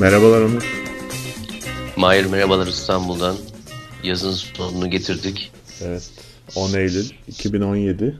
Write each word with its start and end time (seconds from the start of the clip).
Merhabalar 0.00 0.42
Onur. 0.42 0.62
Mahir 1.96 2.24
merhabalar 2.24 2.66
İstanbul'dan. 2.66 3.36
Yazın 4.02 4.32
sonunu 4.32 4.90
getirdik. 4.90 5.52
Evet. 5.82 6.10
10 6.54 6.74
Eylül 6.74 7.10
2017. 7.28 8.18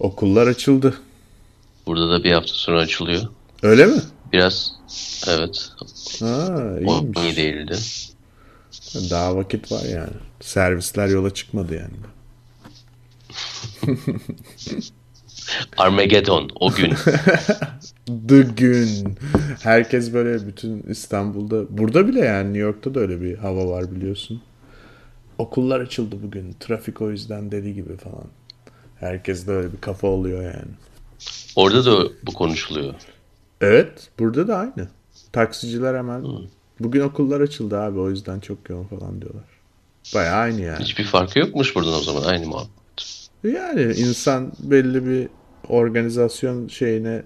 Okullar 0.00 0.46
açıldı. 0.46 0.94
Burada 1.86 2.10
da 2.10 2.24
bir 2.24 2.32
hafta 2.32 2.54
sonra 2.54 2.80
açılıyor. 2.80 3.22
Öyle 3.62 3.86
mi? 3.86 4.02
Biraz 4.32 4.72
evet. 5.28 5.70
Ha, 6.20 6.56
iyiymiş. 6.80 7.18
17 7.18 7.40
Eylül'de. 7.40 7.76
Daha 9.10 9.36
vakit 9.36 9.72
var 9.72 9.84
yani. 9.84 10.12
Servisler 10.40 11.08
yola 11.08 11.34
çıkmadı 11.34 11.74
yani. 11.74 11.94
Armageddon 15.76 16.50
o 16.60 16.72
gün. 16.72 16.94
The 18.06 18.40
gün. 18.56 19.18
Herkes 19.62 20.12
böyle 20.12 20.46
bütün 20.46 20.82
İstanbul'da. 20.82 21.78
Burada 21.78 22.08
bile 22.08 22.20
yani 22.20 22.46
New 22.46 22.58
York'ta 22.58 22.94
da 22.94 23.00
öyle 23.00 23.20
bir 23.20 23.38
hava 23.38 23.68
var 23.68 23.92
biliyorsun. 23.92 24.42
Okullar 25.38 25.80
açıldı 25.80 26.16
bugün. 26.22 26.56
Trafik 26.60 27.02
o 27.02 27.10
yüzden 27.10 27.50
deli 27.50 27.74
gibi 27.74 27.96
falan. 27.96 28.26
Herkes 28.96 29.46
de 29.46 29.52
öyle 29.52 29.72
bir 29.72 29.80
kafa 29.80 30.08
oluyor 30.08 30.42
yani. 30.42 30.72
Orada 31.56 31.84
da 31.84 32.08
bu 32.22 32.32
konuşuluyor. 32.32 32.94
Evet. 33.60 34.10
Burada 34.18 34.48
da 34.48 34.56
aynı. 34.56 34.88
Taksiciler 35.32 35.94
hemen 35.94 36.24
bugün 36.80 37.00
okullar 37.00 37.40
açıldı 37.40 37.80
abi 37.80 37.98
o 37.98 38.10
yüzden 38.10 38.40
çok 38.40 38.70
yoğun 38.70 38.84
falan 38.84 39.20
diyorlar. 39.20 39.44
Baya 40.14 40.32
aynı 40.32 40.60
yani. 40.60 40.84
Hiçbir 40.84 41.04
farkı 41.04 41.38
yokmuş 41.38 41.76
buradan 41.76 41.94
o 41.94 42.02
zaman 42.02 42.22
aynı 42.22 42.46
muhabbet. 42.46 42.68
Yani 43.44 43.82
insan 43.82 44.52
belli 44.58 45.06
bir 45.06 45.28
organizasyon 45.68 46.68
şeyine 46.68 47.22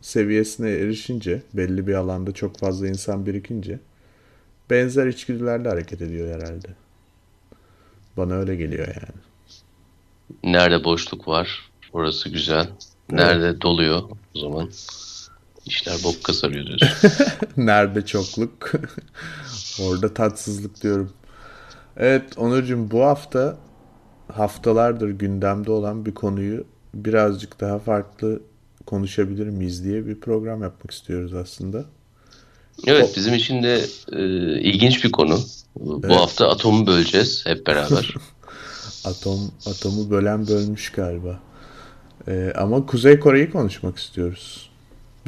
seviyesine 0.00 0.70
erişince 0.70 1.42
belli 1.54 1.86
bir 1.86 1.94
alanda 1.94 2.32
çok 2.32 2.58
fazla 2.58 2.88
insan 2.88 3.26
birikince 3.26 3.78
benzer 4.70 5.06
içgüdülerle 5.06 5.68
hareket 5.68 6.02
ediyor 6.02 6.40
herhalde. 6.40 6.68
Bana 8.16 8.34
öyle 8.34 8.56
geliyor 8.56 8.86
yani. 8.88 9.18
Nerede 10.44 10.84
boşluk 10.84 11.28
var 11.28 11.70
orası 11.92 12.28
güzel. 12.28 12.68
Nerede 13.10 13.60
doluyor 13.60 14.02
o 14.34 14.38
zaman 14.38 14.70
işler 15.66 15.96
bok 16.04 16.24
kasarıyor 16.24 16.66
diyorsun. 16.66 17.10
Nerede 17.56 18.06
çokluk 18.06 18.72
orada 19.82 20.14
tatsızlık 20.14 20.82
diyorum. 20.82 21.12
Evet 21.96 22.38
Onurcuğum 22.38 22.90
bu 22.90 23.04
hafta 23.04 23.56
haftalardır 24.32 25.08
gündemde 25.08 25.70
olan 25.70 26.06
bir 26.06 26.14
konuyu 26.14 26.64
birazcık 26.94 27.60
daha 27.60 27.78
farklı 27.78 28.40
konuşabilir 28.88 29.46
miyiz 29.46 29.84
diye 29.84 30.06
bir 30.06 30.20
program 30.20 30.62
yapmak 30.62 30.90
istiyoruz 30.90 31.34
aslında. 31.34 31.84
Evet 32.86 33.12
bizim 33.16 33.34
için 33.34 33.62
de 33.62 33.80
e, 34.12 34.20
ilginç 34.60 35.04
bir 35.04 35.12
konu. 35.12 35.38
Bu 35.76 36.00
Evet. 36.04 36.16
hafta 36.16 36.48
atomu 36.48 36.86
böleceğiz 36.86 37.46
hep 37.46 37.66
beraber. 37.66 38.14
Atom 39.04 39.40
atomu 39.66 40.10
bölen 40.10 40.48
bölmüş 40.48 40.92
galiba. 40.92 41.40
Ee, 42.28 42.52
ama 42.56 42.86
Kuzey 42.86 43.20
Kore'yi 43.20 43.50
konuşmak 43.50 43.98
istiyoruz. 43.98 44.70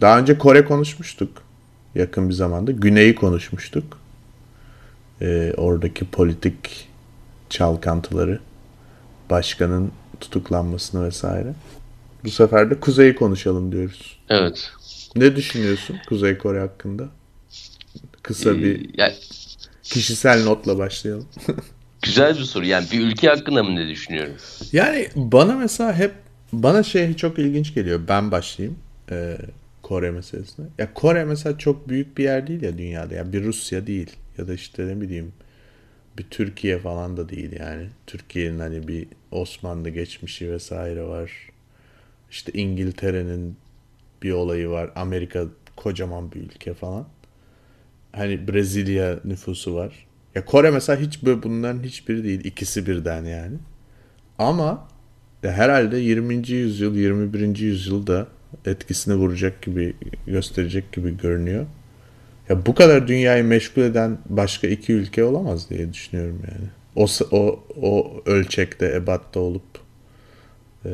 Daha 0.01 0.19
önce 0.19 0.39
Kore 0.39 0.65
konuşmuştuk 0.65 1.43
yakın 1.95 2.29
bir 2.29 2.35
zamanda. 2.35 2.73
Güney'i 2.73 3.15
konuşmuştuk. 3.15 3.99
Ee, 5.23 5.53
oradaki 5.57 6.05
politik 6.05 6.89
çalkantıları, 7.51 8.41
başkanın 9.31 9.93
tutuklanmasını 10.21 11.05
vesaire. 11.05 11.55
Bu 12.25 12.31
sefer 12.31 12.71
de 12.71 12.81
Kuzey'i 12.81 13.15
konuşalım 13.15 13.73
diyoruz. 13.73 14.19
evet. 14.29 14.73
Ne 15.17 15.37
düşünüyorsun 15.37 15.97
Kuzey 16.09 16.39
Kore 16.39 16.61
hakkında? 16.61 17.09
Kısa 18.23 18.63
bir 18.63 18.81
Ee, 18.85 19.03
ya, 19.03 19.13
kişisel 19.83 20.45
notla 20.45 20.79
başlayalım. 20.79 21.29
güzel 22.03 22.39
bir 22.39 22.45
soru. 22.45 22.67
Yani 22.67 22.87
bir 22.93 23.01
ülke 23.01 23.29
hakkında 23.29 23.63
mı 23.63 23.77
ne 23.77 23.89
düşünüyorum? 23.89 24.35
Yani 24.73 25.09
bana 25.17 25.57
mesela 25.57 25.95
hep 25.95 26.13
bana 26.53 26.83
şey 26.83 27.15
çok 27.17 27.39
ilginç 27.39 27.75
geliyor. 27.75 28.01
Ben 28.09 28.31
başlayayım 28.31 28.79
e, 29.11 29.37
Kore 29.83 30.11
meselesine. 30.11 30.67
Ya 30.79 30.95
Kore 30.95 31.25
mesela 31.25 31.59
çok 31.59 31.89
büyük 31.89 32.19
bir 32.19 32.25
yer 32.25 32.47
değil 32.47 32.63
ya 32.63 32.79
dünyada. 32.79 33.15
Ya 33.15 33.33
bir 33.33 33.45
Rusya 33.45 33.87
değil 33.87 34.11
ya 34.39 34.49
da 34.49 34.55
işte 34.55 34.87
ne 34.87 35.01
bileyim 35.01 35.33
bir 36.19 36.25
Türkiye 36.31 36.79
falan 36.79 37.17
da 37.17 37.29
değil 37.29 37.53
yani. 37.61 37.87
Türkiye'nin 38.07 38.59
hani 38.59 38.89
bir 38.89 39.07
Osmanlı 39.31 39.91
geçmişi 39.91 40.53
vesaire 40.53 41.03
var. 41.03 41.31
İşte 42.31 42.53
İngiltere'nin 42.53 43.57
bir 44.23 44.33
olayı 44.33 44.69
var. 44.69 44.91
Amerika 44.97 45.45
kocaman 45.77 46.33
bir 46.33 46.41
ülke 46.41 46.75
falan. 46.75 47.07
Hani 48.13 48.49
Brezilya 48.49 49.21
nüfusu 49.25 49.75
var. 49.75 50.07
Ya 50.35 50.45
Kore 50.45 50.71
mesela 50.71 51.01
hiç 51.01 51.23
böyle 51.23 51.43
bunların 51.43 51.83
hiçbiri 51.83 52.25
değil. 52.25 52.45
İkisi 52.45 52.87
birden 52.87 53.25
yani. 53.25 53.57
Ama 54.39 54.89
ya 55.43 55.53
herhalde 55.53 55.97
20. 55.99 56.49
yüzyıl, 56.49 56.97
21. 56.97 57.57
yüzyılda 57.59 58.27
etkisini 58.67 59.15
vuracak 59.15 59.63
gibi, 59.63 59.97
gösterecek 60.27 60.93
gibi 60.93 61.17
görünüyor. 61.17 61.67
Ya 62.49 62.67
bu 62.67 62.75
kadar 62.75 63.09
dünyayı 63.09 63.45
meşgul 63.45 63.83
eden 63.83 64.19
başka 64.27 64.67
iki 64.67 64.93
ülke 64.93 65.25
olamaz 65.25 65.71
diye 65.71 65.93
düşünüyorum 65.93 66.43
yani. 66.51 66.69
O 66.97 67.07
o 67.31 67.65
o 67.83 68.23
ölçekte, 68.27 68.87
ebatta 68.87 69.41
olup 69.41 69.63
e, 70.85 70.91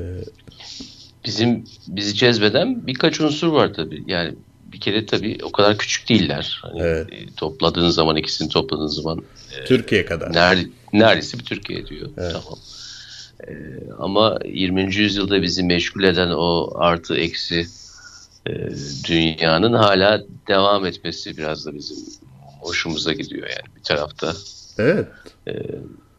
Bizim 1.27 1.65
bizi 1.89 2.15
cezbeden 2.15 2.87
birkaç 2.87 3.21
unsur 3.21 3.49
var 3.49 3.75
tabii. 3.75 4.05
Yani 4.07 4.35
bir 4.73 4.81
kere 4.81 5.07
tabii 5.07 5.39
o 5.43 5.53
kadar 5.53 5.79
küçük 5.79 6.09
değiller. 6.09 6.59
Hani 6.63 6.81
Evet. 6.83 7.13
e, 7.13 7.27
topladığın 7.37 7.91
zaman 7.91 8.17
ikisini 8.17 8.49
topladığın 8.49 8.87
zaman 8.87 9.23
Türkiye 9.67 10.05
kadar. 10.05 10.33
ner, 10.33 10.59
neredeyse 10.93 11.39
bir 11.39 11.45
Türkiye 11.45 11.87
diyor. 11.87 12.09
Tamam. 12.17 12.59
E, 13.49 13.53
ama 13.99 14.39
20. 14.45 14.95
yüzyılda 14.97 15.43
bizi 15.43 15.63
meşgul 15.63 16.05
eden 16.05 16.31
o 16.31 16.73
artı 16.77 17.17
eksi 17.17 17.67
e, 18.47 18.53
dünyanın 19.09 19.73
hala 19.73 20.23
devam 20.49 20.87
etmesi 20.87 21.37
biraz 21.37 21.67
da 21.67 21.75
bizim 21.75 21.97
hoşumuza 22.61 23.13
gidiyor 23.13 23.49
yani 23.49 23.77
bir 23.77 23.83
tarafta. 23.83 24.33
Evet. 24.79 25.07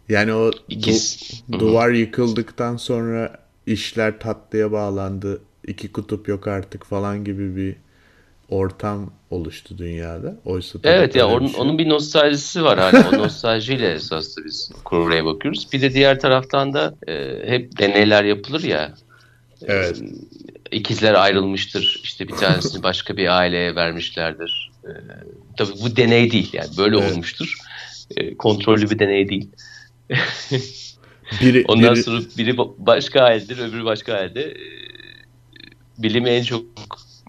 Yani 0.10 0.34
o 0.34 0.50
du- 0.52 0.54
İkiz. 0.70 1.20
duvar 1.52 1.90
yıkıldıktan 1.90 2.78
sonra 2.78 3.47
işler 3.68 4.20
tatlıya 4.20 4.72
bağlandı. 4.72 5.42
iki 5.68 5.92
kutup 5.92 6.28
yok 6.28 6.48
artık 6.48 6.86
falan 6.86 7.24
gibi 7.24 7.56
bir 7.56 7.76
ortam 8.50 9.12
oluştu 9.30 9.78
dünyada. 9.78 10.36
Oysa 10.46 10.80
Evet 10.84 11.16
ya 11.16 11.28
onun, 11.28 11.48
şey 11.48 11.62
onun 11.62 11.78
bir 11.78 11.90
nostaljisi 11.90 12.64
var 12.64 12.80
hala. 12.80 13.10
O 13.10 13.18
nostaljiyle 13.20 13.94
esas 13.94 14.38
da 14.38 14.46
biz 14.46 14.72
Kore'ye 14.84 15.26
bakıyoruz. 15.26 15.68
Bir 15.74 15.82
de 15.82 15.94
diğer 15.94 16.20
taraftan 16.20 16.74
da 16.74 16.96
e, 17.08 17.42
hep 17.52 17.78
deneyler 17.78 18.24
yapılır 18.24 18.64
ya. 18.64 18.94
Evet. 19.66 20.02
İkizler 20.72 21.14
ayrılmıştır. 21.14 22.02
İşte 22.04 22.28
bir 22.28 22.34
tanesini 22.34 22.84
başka 22.84 23.18
bir 23.18 23.38
aileye 23.38 23.76
vermişlerdir. 23.76 24.72
E, 24.84 24.92
tabii 25.58 25.74
bu 25.84 25.96
deney 25.96 26.32
değil 26.32 26.50
yani. 26.54 26.70
Böyle 26.78 26.98
Evet. 26.98 27.12
olmuştur. 27.12 27.58
E, 28.18 28.38
kontrollü 28.38 28.90
bir 28.90 29.00
deney 29.00 29.30
değil. 29.30 29.50
Biri, 31.42 31.64
Ondan 31.68 31.96
biri- 31.96 32.04
sonra 32.04 32.22
biri 32.38 32.52
ba- 32.52 32.74
başka 32.78 33.22
ailedir, 33.22 33.58
öbürü 33.58 33.86
başka 33.86 34.14
ailede. 34.14 34.42
E, 34.44 34.58
bilimi 35.98 36.30
en 36.30 36.44
çok 36.44 36.66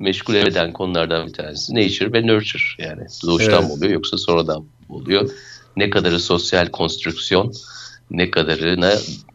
meşgul 0.00 0.35
eden 0.35 0.73
konulardan 0.73 1.27
bir 1.27 1.33
tanesi 1.33 1.75
nature 1.75 2.12
ve 2.12 2.27
nurture. 2.27 2.62
Yani 2.79 3.03
doğuştan 3.27 3.53
Evet. 3.55 3.65
mı 3.69 3.73
oluyor 3.73 3.93
yoksa 3.93 4.19
sonradan 4.19 4.61
mı 4.62 4.69
oluyor? 4.89 5.31
Ne 5.77 5.91
kadarı 5.91 6.21
sosyal 6.21 6.67
konstrüksiyon, 6.67 7.53
ne 8.11 8.31
kadarına 8.31 8.93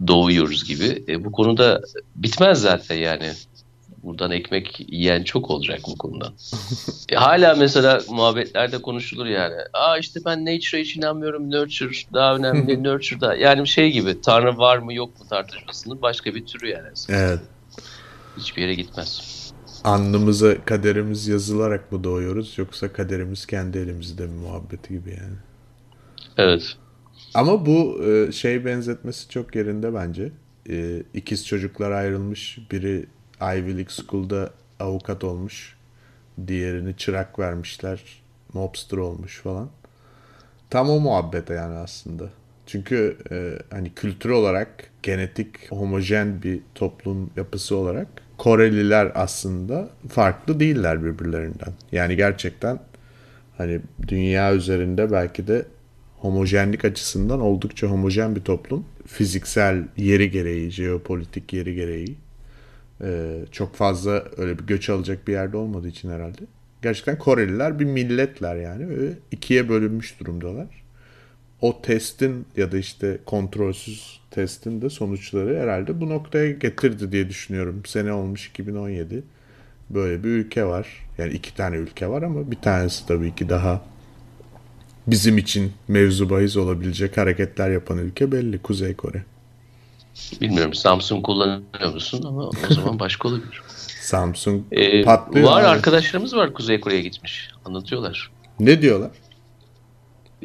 doğuyoruz 0.07 0.63
gibi. 0.65 1.04
E, 1.07 1.25
bu 1.25 1.31
konuda 1.31 1.81
bitmez 2.15 2.62
zaten 2.62 2.95
yani. 2.95 3.31
Buradan 4.03 4.31
ekmek 4.31 4.85
yiyen 4.94 5.23
çok 5.23 5.50
olacak 5.50 5.79
bu 5.88 5.97
konuda. 5.97 6.33
E, 7.09 7.15
hala 7.15 7.55
mesela 7.55 8.01
muhabbetlerde 8.09 8.81
konuşulur 8.81 9.25
yani. 9.25 9.55
Aa 9.73 9.97
işte 9.97 10.19
ben 10.25 10.45
nature'a 10.45 10.81
hiç 10.81 10.95
inanmıyorum. 10.95 11.51
Nurture 11.51 11.91
daha 12.13 12.35
önemli. 12.35 12.83
nurture 12.83 13.21
da. 13.21 13.35
Yani 13.35 13.67
şey 13.67 13.91
gibi 13.91 14.21
Tanrı 14.21 14.57
var 14.57 14.77
mı 14.77 14.94
yok 14.94 15.19
mu 15.19 15.25
tartışmasının 15.29 16.01
başka 16.01 16.35
bir 16.35 16.45
türü 16.45 16.69
yani. 16.69 16.88
evet. 17.09 17.39
Hiçbir 18.38 18.61
yere 18.61 18.73
gitmez. 18.73 19.33
Alnımıza 19.83 20.65
kaderimiz 20.65 21.27
yazılarak 21.27 21.91
mı 21.91 22.03
doğuyoruz 22.03 22.57
yoksa 22.57 22.94
kaderimiz 22.94 23.45
kendi 23.45 23.77
elimizde 23.77 24.27
mi 24.27 24.33
muhabbeti 24.33 24.94
gibi 24.94 25.09
yani. 25.09 25.35
Evet. 26.38 26.77
Ama 27.33 27.65
bu 27.65 28.03
e, 28.03 28.31
şey 28.31 28.65
benzetmesi 28.65 29.29
çok 29.29 29.55
yerinde 29.55 29.94
bence. 29.94 30.31
E, 30.69 31.03
İkiz 31.13 31.47
çocuklar 31.47 31.91
ayrılmış. 31.91 32.59
Biri 32.71 33.05
Ivy 33.44 33.78
League 33.78 33.90
School'da 33.90 34.50
avukat 34.80 35.24
olmuş. 35.24 35.75
Diğerini 36.48 36.98
çırak 36.98 37.40
vermişler. 37.40 38.01
Mobster 38.54 38.98
olmuş 38.98 39.40
falan. 39.40 39.69
Tam 40.69 40.90
o 40.90 41.00
muhabbete 41.00 41.54
yani 41.54 41.75
aslında. 41.75 42.30
Çünkü 42.66 43.18
e, 43.31 43.60
hani 43.75 43.94
kültür 43.94 44.30
olarak 44.30 44.90
genetik 45.04 45.72
homojen 45.72 46.44
bir 46.44 46.60
toplum 46.75 47.30
yapısı 47.36 47.75
olarak 47.75 48.07
Koreliler 48.38 49.12
aslında 49.16 49.89
farklı 50.10 50.60
değiller 50.60 51.04
birbirlerinden. 51.04 51.74
Yani 51.92 52.16
gerçekten 52.16 52.80
Hani 53.57 53.80
dünya 54.07 54.54
üzerinde 54.56 55.12
belki 55.12 55.48
de 55.48 55.66
homojenlik 56.18 56.86
açısından 56.86 57.42
oldukça 57.42 57.88
homojen 57.88 58.36
bir 58.36 58.42
toplum. 58.42 58.86
Fiziksel 59.07 59.84
yeri 59.98 60.31
gereği, 60.31 60.72
jeopolitik 60.72 61.54
yeri 61.54 61.75
gereği. 61.75 62.16
Ee, 63.03 63.45
çok 63.51 63.75
fazla 63.75 64.23
öyle 64.38 64.59
bir 64.59 64.63
göç 64.63 64.89
alacak 64.89 65.27
bir 65.27 65.33
yerde 65.33 65.57
olmadığı 65.57 65.88
için 65.88 66.09
herhalde. 66.09 66.41
Gerçekten 66.81 67.17
Koreliler 67.17 67.79
bir 67.79 67.85
milletler 67.85 68.55
yani. 68.55 68.89
Ve 68.89 69.09
ikiye 69.31 69.69
bölünmüş 69.69 70.19
durumdalar. 70.19 70.67
O 71.61 71.81
testin 71.81 72.45
ya 72.57 72.71
da 72.71 72.77
işte 72.77 73.17
kontrolsüz 73.25 74.19
testin 74.31 74.81
de 74.81 74.89
sonuçları 74.89 75.59
herhalde 75.59 76.01
bu 76.01 76.09
noktaya 76.09 76.51
getirdi 76.51 77.11
diye 77.11 77.29
düşünüyorum. 77.29 77.81
Sene 77.85 78.13
olmuş 78.13 78.47
2017. 78.47 79.23
Böyle 79.89 80.23
bir 80.23 80.29
ülke 80.29 80.65
var. 80.65 80.88
Yani 81.17 81.33
iki 81.33 81.55
tane 81.55 81.75
ülke 81.75 82.07
var 82.07 82.21
ama 82.21 82.51
bir 82.51 82.55
tanesi 82.55 83.07
tabii 83.07 83.35
ki 83.35 83.50
daha 83.50 83.81
bizim 85.07 85.38
için 85.38 85.71
mevzu 85.88 86.29
bahis 86.29 86.57
olabilecek 86.57 87.17
hareketler 87.17 87.69
yapan 87.69 87.97
ülke 87.97 88.31
belli. 88.31 88.59
Kuzey 88.59 88.94
Kore. 88.94 89.23
Bilmiyorum 90.42 90.74
Samsung 90.74 91.25
kullanıyor 91.25 91.94
musun 91.94 92.24
ama 92.27 92.44
o 92.48 92.74
zaman 92.74 93.00
başka 93.00 93.27
olabilir. 93.27 93.62
Samsung 94.01 94.63
Ee, 94.71 95.04
patlıyor. 95.04 95.48
var 95.48 95.62
abi. 95.62 95.68
arkadaşlarımız 95.68 96.36
var 96.36 96.54
Kuzey 96.54 96.80
Kore'ye 96.80 97.01
gitmiş. 97.01 97.50
Anlatıyorlar. 97.65 98.31
Ne 98.60 98.81
diyorlar? 98.81 99.12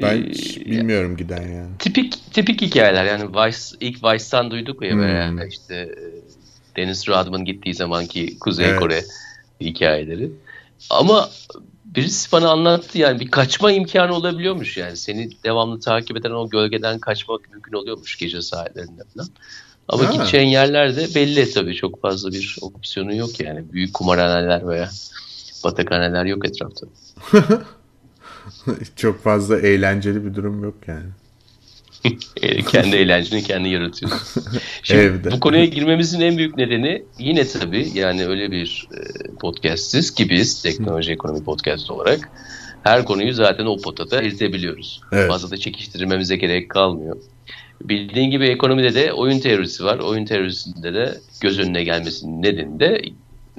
Ben 0.03 0.17
Ee, 0.17 0.31
bilmiyorum 0.71 1.17
giden 1.17 1.43
yani. 1.49 1.69
Tipik 1.79 2.33
tipik 2.33 2.63
hikayeler 2.63 3.05
yani 3.05 3.29
Vice 3.35 3.59
ilk 3.81 4.05
Vice'tan 4.05 4.51
duyduk 4.51 4.83
ya 4.85 4.93
Hmm. 4.93 4.99
böyle 4.99 5.49
işte 5.49 5.75
e, 5.75 5.89
Dennis 6.77 7.09
Rodman 7.09 7.45
gittiği 7.45 7.75
zamanki 7.75 8.39
Kuzey 8.39 8.67
Evet. 8.69 8.81
Kore 8.81 9.03
hikayeleri. 9.61 10.31
Ama 10.91 11.29
birisi 11.95 12.33
bana 12.33 12.51
anlattı 12.51 12.99
yani 12.99 13.21
bir 13.21 13.31
kaçma 13.31 13.73
imkanı 13.73 14.15
olabiliyormuş 14.15 14.77
yani 14.77 14.97
seni 14.97 15.31
devamlı 15.45 15.81
takip 15.81 16.17
eden 16.17 16.31
o 16.31 16.49
gölgeden 16.49 16.99
kaçmak 16.99 17.51
mümkün 17.51 17.73
oluyormuş 17.73 18.19
gece 18.19 18.43
saatlerinde 18.43 19.03
falan. 19.15 19.29
Ama 19.89 20.09
Ha. 20.09 20.13
gideceğin 20.13 20.49
yerlerde 20.49 21.15
belli 21.15 21.51
tabii 21.51 21.75
çok 21.75 22.03
fazla 22.03 22.33
bir 22.33 22.57
opsiyonu 22.61 23.15
yok 23.15 23.41
yani 23.41 23.73
büyük 23.73 23.95
kumarhaneler 23.95 24.69
veya 24.69 24.91
batakhaneler 25.65 26.25
yok 26.25 26.47
etrafta. 26.47 26.87
Çok 28.97 29.23
fazla 29.23 29.59
eğlenceli 29.59 30.25
bir 30.25 30.35
durum 30.35 30.65
yok 30.65 30.75
yani. 30.87 31.07
E, 32.43 32.63
kendi 32.63 32.97
eğlenceni 32.97 33.43
kendi 33.43 33.69
yaratıyorsun. 33.69 34.43
Şimdi 34.83 35.01
Evde. 35.01 35.31
bu 35.31 35.41
konuya 35.41 35.65
girmemizin 35.65 36.21
en 36.21 36.39
büyük 36.39 36.57
nedeni 36.57 37.03
yine 37.19 37.47
tabii 37.47 37.91
yani 37.95 38.27
öyle 38.27 38.51
bir 38.51 38.89
e, 38.93 39.31
podcastiz 39.41 40.15
ki 40.15 40.31
biz 40.31 40.63
teknoloji 40.63 41.13
ekonomi 41.13 41.45
podcast 41.45 41.91
olarak 41.91 42.31
her 42.83 43.05
konuyu 43.05 43.33
zaten 43.33 43.67
o 43.67 43.77
potada 43.77 44.23
eritebiliyoruz. 44.23 45.01
Evet. 45.13 45.29
Fazla 45.29 45.51
da 45.51 45.57
çekiştirmemize 45.57 46.37
gerek 46.37 46.69
kalmıyor. 46.69 47.17
Bildiğin 47.83 48.31
gibi 48.31 48.47
ekonomide 48.47 48.95
de 48.95 49.13
oyun 49.13 49.41
teorisi 49.41 49.85
var. 49.85 49.99
Oyun 49.99 50.25
teorisinde 50.25 50.95
de 50.95 51.19
göz 51.41 51.59
önüne 51.59 51.85
gelmesinin 51.85 52.43
nedeni 52.43 52.81
de 52.81 53.03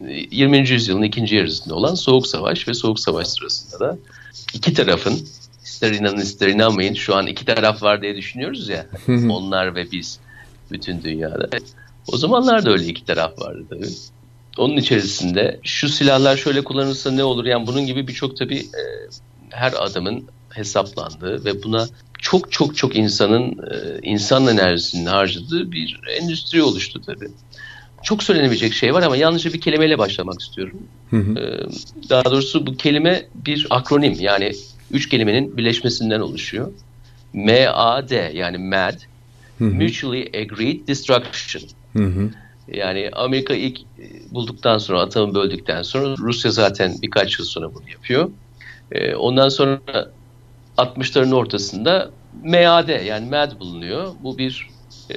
e, 0.07 0.25
20. 0.31 0.69
yüzyılın 0.69 1.01
ikinci 1.01 1.35
yarısında 1.35 1.75
olan 1.75 1.95
Soğuk 1.95 2.27
Savaş 2.27 2.67
ve 2.67 2.73
Soğuk 2.73 2.99
Savaş 2.99 3.27
sırasında 3.27 3.79
da 3.79 3.97
iki 4.53 4.73
tarafın 4.73 5.19
ister 5.79 5.91
inanın 5.91 6.21
ister 6.21 6.47
inanmayın 6.47 6.93
şu 6.93 7.15
an 7.15 7.27
iki 7.27 7.45
taraf 7.45 7.83
var 7.83 8.01
diye 8.01 8.15
düşünüyoruz 8.15 8.69
ya 8.69 8.85
onlar 9.07 9.75
ve 9.75 9.91
biz 9.91 10.19
bütün 10.71 11.03
dünyada. 11.03 11.49
O 12.07 12.17
zamanlar 12.17 12.65
da 12.65 12.71
öyle 12.71 12.85
iki 12.85 13.05
taraf 13.05 13.39
vardı 13.39 13.65
tabii. 13.69 13.87
Onun 14.57 14.77
içerisinde 14.77 15.59
şu 15.63 15.89
silahlar 15.89 16.37
şöyle 16.37 16.63
kullanılırsa 16.63 17.11
ne 17.11 17.23
olur 17.23 17.45
yani 17.45 17.67
bunun 17.67 17.85
gibi 17.85 18.07
birçok 18.07 18.37
tabii 18.37 18.57
e, 18.59 18.83
her 19.49 19.73
adamın 19.77 20.25
hesaplandığı 20.49 21.45
ve 21.45 21.63
buna 21.63 21.87
çok 22.19 22.51
çok 22.51 22.77
çok 22.77 22.95
insanın 22.95 23.51
e, 23.51 23.99
insan 24.01 24.47
enerjisinin 24.47 25.05
harcadığı 25.05 25.71
bir 25.71 25.99
endüstri 26.21 26.63
oluştu 26.63 27.01
tabii. 27.05 27.29
Çok 28.03 28.23
söylenebilecek 28.23 28.73
şey 28.73 28.93
var 28.93 29.03
ama 29.03 29.17
yalnızca 29.17 29.53
bir 29.53 29.61
kelimeyle 29.61 29.97
başlamak 29.97 30.41
istiyorum. 30.41 30.79
Hı 31.09 31.17
hı. 31.17 31.39
Ee, 31.39 31.65
daha 32.09 32.25
doğrusu 32.25 32.67
bu 32.67 32.77
kelime 32.77 33.25
bir 33.35 33.67
akronim 33.69 34.15
yani 34.19 34.53
üç 34.91 35.09
kelimenin 35.09 35.57
birleşmesinden 35.57 36.19
oluşuyor. 36.19 36.73
MAD 37.33 38.33
yani 38.33 38.57
MAD, 38.57 38.99
Hı 39.59 39.65
hı. 39.65 39.73
Mutually 39.73 40.31
Agreed 40.37 40.87
Destruction. 40.87 41.63
Hı 41.97 42.03
hı. 42.03 42.29
Yani 42.67 43.09
Amerika 43.13 43.53
ilk 43.53 43.79
e, 43.81 44.31
bulduktan 44.31 44.77
sonra 44.77 45.01
atomu 45.01 45.35
böldükten 45.35 45.81
sonra 45.81 46.15
Rusya 46.17 46.51
zaten 46.51 46.95
birkaç 47.01 47.39
yıl 47.39 47.45
sonra 47.45 47.73
bunu 47.73 47.89
yapıyor. 47.89 48.31
Ee, 48.91 49.15
ondan 49.15 49.49
sonra 49.49 49.81
60'ların 50.77 51.35
ortasında 51.35 52.11
MAD 52.43 53.05
yani 53.05 53.29
MAD 53.29 53.59
bulunuyor. 53.59 54.15
Bu 54.19 54.37
bir 54.37 54.67
e, 55.11 55.15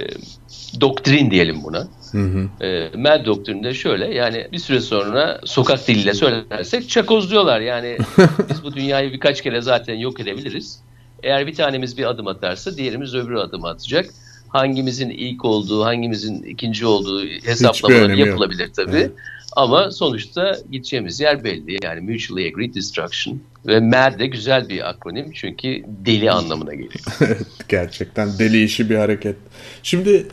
doktrin 0.80 1.30
diyelim 1.30 1.62
buna. 1.64 1.88
Hı 2.12 2.18
hı. 2.18 2.64
E, 2.64 2.90
Mad 2.96 3.26
doktrinde 3.26 3.74
şöyle 3.74 4.14
yani 4.14 4.48
bir 4.52 4.58
süre 4.58 4.80
sonra 4.80 5.40
sokak 5.44 5.88
diliyle 5.88 6.14
söylersek 6.14 6.88
çakoz 6.88 7.30
diyorlar. 7.30 7.60
Yani 7.60 7.98
biz 8.50 8.64
bu 8.64 8.74
dünyayı 8.74 9.12
birkaç 9.12 9.42
kere 9.42 9.60
zaten 9.60 9.94
yok 9.94 10.20
edebiliriz. 10.20 10.80
Eğer 11.22 11.46
bir 11.46 11.54
tanemiz 11.54 11.98
bir 11.98 12.04
adım 12.04 12.26
atarsa 12.26 12.76
diğerimiz 12.76 13.14
öbürü 13.14 13.38
adım 13.38 13.64
atacak. 13.64 14.06
Hangimizin 14.48 15.10
ilk 15.10 15.44
olduğu, 15.44 15.84
hangimizin 15.84 16.42
ikinci 16.42 16.86
olduğu 16.86 17.26
hesaplamaları 17.26 18.04
önemi 18.04 18.20
yok. 18.20 18.28
yapılabilir 18.28 18.70
tabii. 18.76 18.96
Evet. 18.96 19.10
Ama 19.56 19.90
sonuçta 19.90 20.56
gideceğimiz 20.70 21.20
yer 21.20 21.44
belli. 21.44 21.78
Yani 21.82 22.00
Mutually 22.00 22.46
Agreed 22.46 22.74
Destruction. 22.74 23.40
Ve 23.66 23.80
MAD 23.80 24.18
de 24.18 24.26
güzel 24.26 24.68
bir 24.68 24.88
akronim 24.88 25.32
çünkü 25.32 25.84
deli 25.86 26.30
anlamına 26.30 26.74
geliyor. 26.74 26.92
Gerçekten 27.68 28.38
deli 28.38 28.64
işi 28.64 28.90
bir 28.90 28.96
hareket. 28.96 29.36
Şimdi 29.82 30.26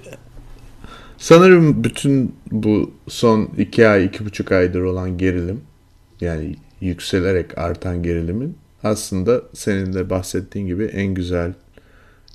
sanırım 1.20 1.84
bütün 1.84 2.36
bu 2.52 2.92
son 3.08 3.50
iki 3.58 3.88
ay, 3.88 4.06
iki 4.06 4.26
buçuk 4.26 4.52
aydır 4.52 4.82
olan 4.82 5.18
gerilim 5.18 5.62
yani 6.22 6.56
yükselerek 6.82 7.58
artan 7.58 8.04
gerilimin 8.04 8.58
aslında 8.84 9.42
senin 9.54 9.94
de 9.94 10.10
bahsettiğin 10.10 10.68
gibi 10.68 10.84
en 10.84 11.14
güzel, 11.14 11.54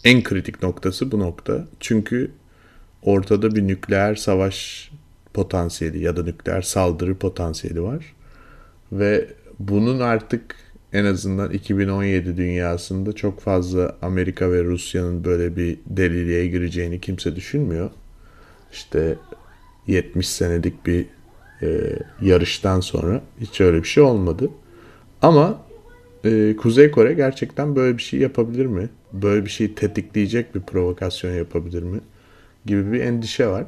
en 0.05 0.23
kritik 0.23 0.63
noktası 0.63 1.13
bu 1.13 1.19
nokta. 1.19 1.67
Çünkü 1.81 2.31
ortada 3.03 3.55
bir 3.55 3.67
nükleer 3.67 4.15
savaş 4.15 4.91
potansiyeli 5.35 6.03
ya 6.03 6.17
da 6.17 6.23
nükleer 6.23 6.63
saldırı 6.63 7.15
potansiyeli 7.15 7.83
var. 7.83 8.15
Ve 8.93 9.29
bunun 9.59 10.01
artık 10.01 10.57
en 10.93 11.05
azından 11.05 11.51
2017 11.51 12.37
dünyasında 12.37 13.13
çok 13.13 13.41
fazla 13.41 13.97
Amerika 14.03 14.53
ve 14.53 14.65
Rusya'nın 14.65 15.25
böyle 15.25 15.57
bir 15.57 15.79
deliliğe 15.87 16.47
gireceğini 16.47 17.01
kimse 17.01 17.37
düşünmüyor. 17.37 17.91
İşte 18.75 19.17
70 19.87 20.29
senelik 20.29 20.87
bir 20.87 21.07
e, 21.63 21.99
yarıştan 22.23 22.81
sonra 22.81 23.23
hiç 23.41 23.61
öyle 23.61 23.83
bir 23.83 23.89
şey 23.89 24.03
olmadı. 24.03 24.51
Ama 25.23 25.63
e, 26.25 26.57
Kuzey 26.57 26.91
Kore 26.91 27.13
gerçekten 27.13 27.77
böyle 27.77 27.99
bir 27.99 28.03
şey 28.03 28.21
yapabilir 28.21 28.67
mi? 28.67 28.89
Böyle 29.13 29.45
bir 29.45 29.51
şeyi 29.51 29.75
tetikleyecek 29.75 30.55
bir 30.55 30.61
provokasyon 30.61 31.33
yapabilir 31.33 31.83
mi? 31.83 32.01
Gibi 32.67 32.93
bir 32.93 33.01
endişe 33.01 33.47
var. 33.47 33.65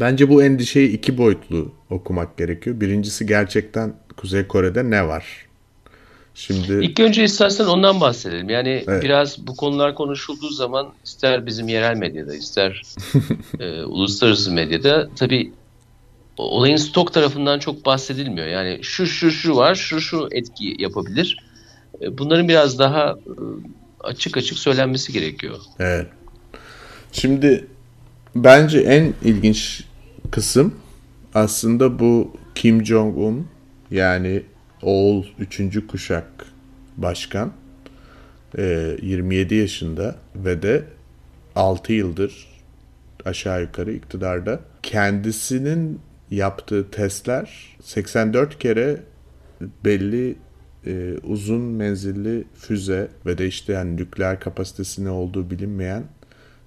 Bence 0.00 0.28
bu 0.28 0.42
endişeyi 0.42 0.88
iki 0.88 1.18
boyutlu 1.18 1.72
okumak 1.90 2.36
gerekiyor. 2.36 2.80
Birincisi 2.80 3.26
gerçekten 3.26 3.94
Kuzey 4.16 4.46
Kore'de 4.46 4.90
ne 4.90 5.08
var? 5.08 5.49
Şimdi 6.34 6.72
İlk 6.84 7.00
önce 7.00 7.24
istersen 7.24 7.64
ondan 7.64 8.00
bahsedelim. 8.00 8.48
Yani 8.48 8.84
Evet. 8.88 9.02
biraz 9.02 9.46
bu 9.46 9.56
konular 9.56 9.94
konuşulduğu 9.94 10.50
zaman 10.50 10.88
ister 11.04 11.46
bizim 11.46 11.68
yerel 11.68 11.96
medyada 11.96 12.34
ister 12.34 12.82
e, 13.60 13.82
uluslararası 13.82 14.52
medyada 14.52 15.08
tabii 15.16 15.52
olayın 16.36 16.76
stok 16.76 17.12
tarafından 17.12 17.58
çok 17.58 17.86
bahsedilmiyor. 17.86 18.46
Yani 18.46 18.78
şu 18.82 19.06
şu 19.06 19.30
şu 19.30 19.56
var, 19.56 19.74
şu 19.74 20.00
şu 20.00 20.28
etki 20.32 20.76
yapabilir. 20.78 21.44
E, 22.02 22.18
bunların 22.18 22.48
biraz 22.48 22.78
daha 22.78 23.10
e, 23.10 23.32
açık 24.00 24.36
açık 24.36 24.58
söylenmesi 24.58 25.12
gerekiyor. 25.12 25.58
Evet. 25.78 26.06
Şimdi 27.12 27.66
bence 28.34 28.78
en 28.78 29.14
ilginç 29.24 29.84
kısım 30.30 30.74
aslında 31.34 31.98
bu 31.98 32.36
Kim 32.54 32.86
Jong-un 32.86 33.46
yani 33.90 34.42
oğul 34.82 35.24
3. 35.38 35.86
kuşak 35.86 36.46
başkan 36.96 37.52
Ee, 38.58 38.96
27 39.02 39.54
yaşında 39.54 40.16
ve 40.36 40.62
de 40.62 40.84
6 41.56 41.92
yıldır 41.92 42.46
aşağı 43.24 43.62
yukarı 43.62 43.92
iktidarda 43.92 44.60
kendisinin 44.82 46.00
yaptığı 46.30 46.90
testler 46.90 47.76
84 47.82 48.58
kere 48.58 49.00
belli 49.84 50.36
e, 50.86 51.14
uzun 51.22 51.60
menzilli 51.60 52.44
füze 52.54 53.08
ve 53.26 53.38
de 53.38 53.46
işte 53.46 53.72
yani 53.72 53.96
nükleer 53.96 54.40
kapasitesi 54.40 55.04
ne 55.04 55.10
olduğu 55.10 55.50
bilinmeyen 55.50 56.04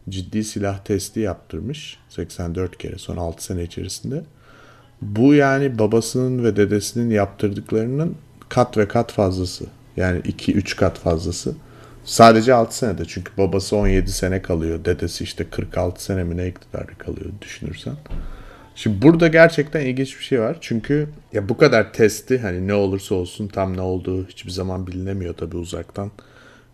ciddi 0.09 0.43
silah 0.43 0.83
testi 0.83 1.19
yaptırmış 1.19 1.97
84 2.09 2.77
kere 2.77 2.97
son 2.97 3.17
6 3.17 3.43
sene 3.43 3.63
içerisinde. 3.63 4.23
Bu 5.03 5.33
yani 5.33 5.79
babasının 5.79 6.43
ve 6.43 6.55
dedesinin 6.55 7.09
yaptırdıklarının 7.09 8.15
kat 8.49 8.77
ve 8.77 8.87
kat 8.87 9.11
fazlası. 9.11 9.65
Yani 9.97 10.19
2-3 10.19 10.75
kat 10.75 10.99
fazlası. 10.99 11.55
Sadece 12.05 12.53
6 12.53 12.77
senede 12.77 13.05
çünkü 13.05 13.31
babası 13.37 13.75
17 13.75 14.11
sene 14.11 14.41
kalıyor. 14.41 14.85
Dedesi 14.85 15.23
işte 15.23 15.49
46 15.49 16.03
sene 16.03 16.23
mi 16.23 16.37
ne 16.37 16.47
iktidarda 16.47 16.93
kalıyor 16.97 17.29
düşünürsen. 17.41 17.93
Şimdi 18.75 19.01
burada 19.01 19.27
gerçekten 19.27 19.81
ilginç 19.81 20.19
bir 20.19 20.23
şey 20.23 20.41
var. 20.41 20.57
Çünkü 20.61 21.07
ya 21.33 21.49
bu 21.49 21.57
kadar 21.57 21.93
testi 21.93 22.39
hani 22.39 22.67
ne 22.67 22.73
olursa 22.73 23.15
olsun 23.15 23.47
tam 23.47 23.77
ne 23.77 23.81
olduğu 23.81 24.27
hiçbir 24.27 24.51
zaman 24.51 24.87
bilinemiyor 24.87 25.33
tabii 25.33 25.57
uzaktan. 25.57 26.11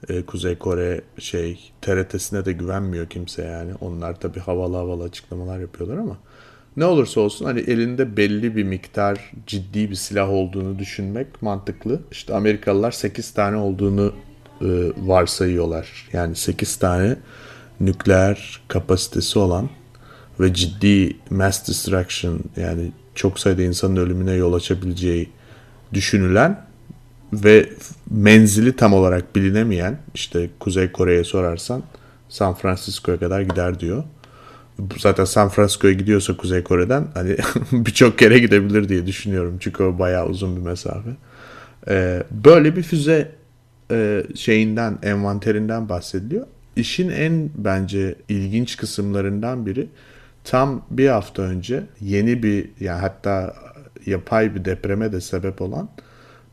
Ee, 0.09 0.21
Kuzey 0.21 0.57
Kore 0.57 1.01
şey 1.19 1.71
TRT'sine 1.81 2.45
de 2.45 2.51
güvenmiyor 2.51 3.09
kimse 3.09 3.43
yani. 3.43 3.71
Onlar 3.81 4.19
tabii 4.19 4.39
havalı 4.39 4.75
havalı 4.75 5.03
açıklamalar 5.03 5.59
yapıyorlar 5.59 5.97
ama 5.97 6.17
ne 6.77 6.85
olursa 6.85 7.21
olsun 7.21 7.45
hani 7.45 7.59
elinde 7.59 8.17
belli 8.17 8.55
bir 8.55 8.63
miktar 8.63 9.31
ciddi 9.47 9.89
bir 9.89 9.95
silah 9.95 10.29
olduğunu 10.29 10.79
düşünmek 10.79 11.41
mantıklı. 11.41 12.01
İşte 12.11 12.35
Amerikalılar 12.35 12.91
8 12.91 13.31
tane 13.31 13.57
olduğunu 13.57 14.13
e, 14.61 14.67
varsayıyorlar. 14.97 16.09
Yani 16.13 16.35
8 16.35 16.75
tane 16.75 17.15
nükleer 17.79 18.61
kapasitesi 18.67 19.39
olan 19.39 19.69
ve 20.39 20.53
ciddi 20.53 21.17
mass 21.29 21.67
destruction 21.67 22.39
yani 22.57 22.91
çok 23.15 23.39
sayıda 23.39 23.61
insanın 23.61 23.95
ölümüne 23.95 24.33
yol 24.33 24.53
açabileceği 24.53 25.29
düşünülen 25.93 26.65
ve 27.33 27.69
menzili 28.09 28.75
tam 28.75 28.93
olarak 28.93 29.35
bilinemeyen 29.35 29.99
işte 30.13 30.49
Kuzey 30.59 30.91
Kore'ye 30.91 31.23
sorarsan 31.23 31.83
San 32.29 32.53
Francisco'ya 32.53 33.19
kadar 33.19 33.41
gider 33.41 33.79
diyor. 33.79 34.03
Zaten 34.97 35.25
San 35.25 35.49
Francisco'ya 35.49 35.93
gidiyorsa 35.93 36.37
Kuzey 36.37 36.63
Kore'den 36.63 37.07
hani 37.13 37.35
birçok 37.71 38.19
kere 38.19 38.39
gidebilir 38.39 38.89
diye 38.89 39.07
düşünüyorum. 39.07 39.57
Çünkü 39.59 39.83
o 39.83 39.99
bayağı 39.99 40.27
uzun 40.27 40.55
bir 40.55 40.61
mesafe. 40.61 41.09
Ee, 41.87 42.23
böyle 42.31 42.75
bir 42.75 42.83
füze 42.83 43.31
e, 43.91 44.23
şeyinden, 44.35 44.97
envanterinden 45.03 45.89
bahsediliyor. 45.89 46.47
İşin 46.75 47.09
en 47.09 47.49
bence 47.55 48.15
ilginç 48.29 48.77
kısımlarından 48.77 49.65
biri 49.65 49.87
tam 50.43 50.85
bir 50.91 51.07
hafta 51.07 51.41
önce 51.41 51.83
yeni 52.01 52.43
bir 52.43 52.69
yani 52.79 52.99
hatta 52.99 53.55
yapay 54.05 54.55
bir 54.55 54.65
depreme 54.65 55.11
de 55.11 55.21
sebep 55.21 55.61
olan 55.61 55.89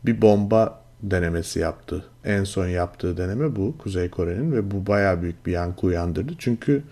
bir 0.05 0.21
bomba 0.21 0.81
denemesi 1.03 1.59
yaptı. 1.59 2.05
En 2.25 2.43
son 2.43 2.67
yaptığı 2.67 3.17
deneme 3.17 3.55
bu 3.55 3.77
Kuzey 3.77 4.09
Kore'nin 4.09 4.51
ve 4.51 4.71
bu 4.71 4.87
baya 4.87 5.21
büyük 5.21 5.45
bir 5.45 5.51
yankı 5.51 5.87
uyandırdı. 5.87 6.33
Çünkü 6.37 6.83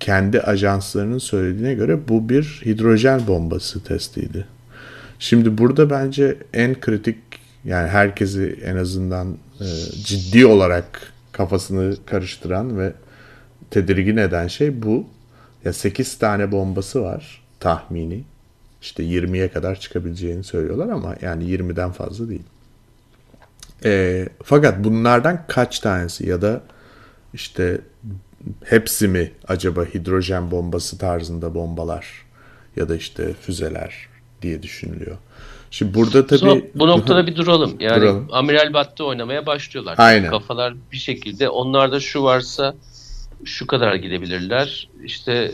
kendi 0.00 0.40
ajanslarının 0.40 1.18
söylediğine 1.18 1.74
göre 1.74 2.08
bu 2.08 2.28
bir 2.28 2.62
hidrojen 2.64 3.26
bombası 3.26 3.84
testiydi. 3.84 4.46
Şimdi 5.18 5.58
burada 5.58 5.90
bence 5.90 6.36
en 6.52 6.80
kritik 6.80 7.18
yani 7.64 7.88
herkesi 7.88 8.58
en 8.64 8.76
azından 8.76 9.36
e, 9.60 9.66
ciddi 10.04 10.46
olarak 10.46 11.12
kafasını 11.32 11.96
karıştıran 12.06 12.78
ve 12.78 12.92
tedirgin 13.70 14.16
eden 14.16 14.48
şey 14.48 14.82
bu. 14.82 15.06
Ya 15.64 15.72
8 15.72 16.18
tane 16.18 16.52
bombası 16.52 17.02
var 17.02 17.42
tahmini. 17.60 18.24
İşte 18.82 19.02
20'ye 19.02 19.48
kadar 19.48 19.80
çıkabileceğini 19.80 20.44
söylüyorlar 20.44 20.88
ama 20.88 21.16
yani 21.22 21.44
20'den 21.44 21.92
fazla 21.92 22.28
değil. 22.28 22.42
E, 23.84 24.28
fakat 24.42 24.84
bunlardan 24.84 25.44
kaç 25.48 25.80
tanesi 25.80 26.28
ya 26.28 26.42
da 26.42 26.60
işte 27.34 27.80
hepsi 28.64 29.08
mi 29.08 29.32
acaba 29.48 29.84
hidrojen 29.84 30.50
bombası 30.50 30.98
tarzında 30.98 31.54
bombalar 31.54 32.06
ya 32.76 32.88
da 32.88 32.96
işte 32.96 33.32
füzeler 33.32 33.94
diye 34.42 34.62
düşünülüyor. 34.62 35.16
Şimdi 35.70 35.94
burada 35.94 36.26
tabii... 36.26 36.38
So, 36.38 36.60
bu 36.74 36.88
noktada 36.88 37.26
bir 37.26 37.36
duralım. 37.36 37.76
Yani 37.80 38.00
duralım. 38.00 38.28
Amiral 38.32 38.72
Battı 38.72 39.04
oynamaya 39.04 39.46
başlıyorlar. 39.46 39.94
Aynen. 39.98 40.30
Kafalar 40.30 40.74
bir 40.92 40.96
şekilde 40.96 41.48
onlarda 41.48 42.00
şu 42.00 42.22
varsa 42.22 42.74
şu 43.44 43.66
kadar 43.66 43.94
gidebilirler. 43.94 44.88
İşte 45.04 45.52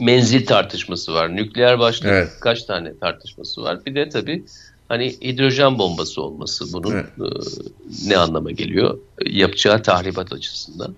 menzil 0.00 0.46
tartışması 0.46 1.14
var. 1.14 1.36
Nükleer 1.36 1.78
başlık 1.78 2.08
evet. 2.08 2.30
kaç 2.40 2.62
tane 2.62 2.98
tartışması 2.98 3.62
var. 3.62 3.78
Bir 3.86 3.94
de 3.94 4.08
tabii 4.08 4.44
hani 4.88 5.10
hidrojen 5.10 5.78
bombası 5.78 6.22
olması 6.22 6.72
bunun 6.72 6.92
evet. 6.92 7.06
e, 7.06 8.08
ne 8.08 8.16
anlama 8.16 8.50
geliyor? 8.50 8.98
Yapacağı 9.26 9.82
tahribat 9.82 10.32
açısından. 10.32 10.94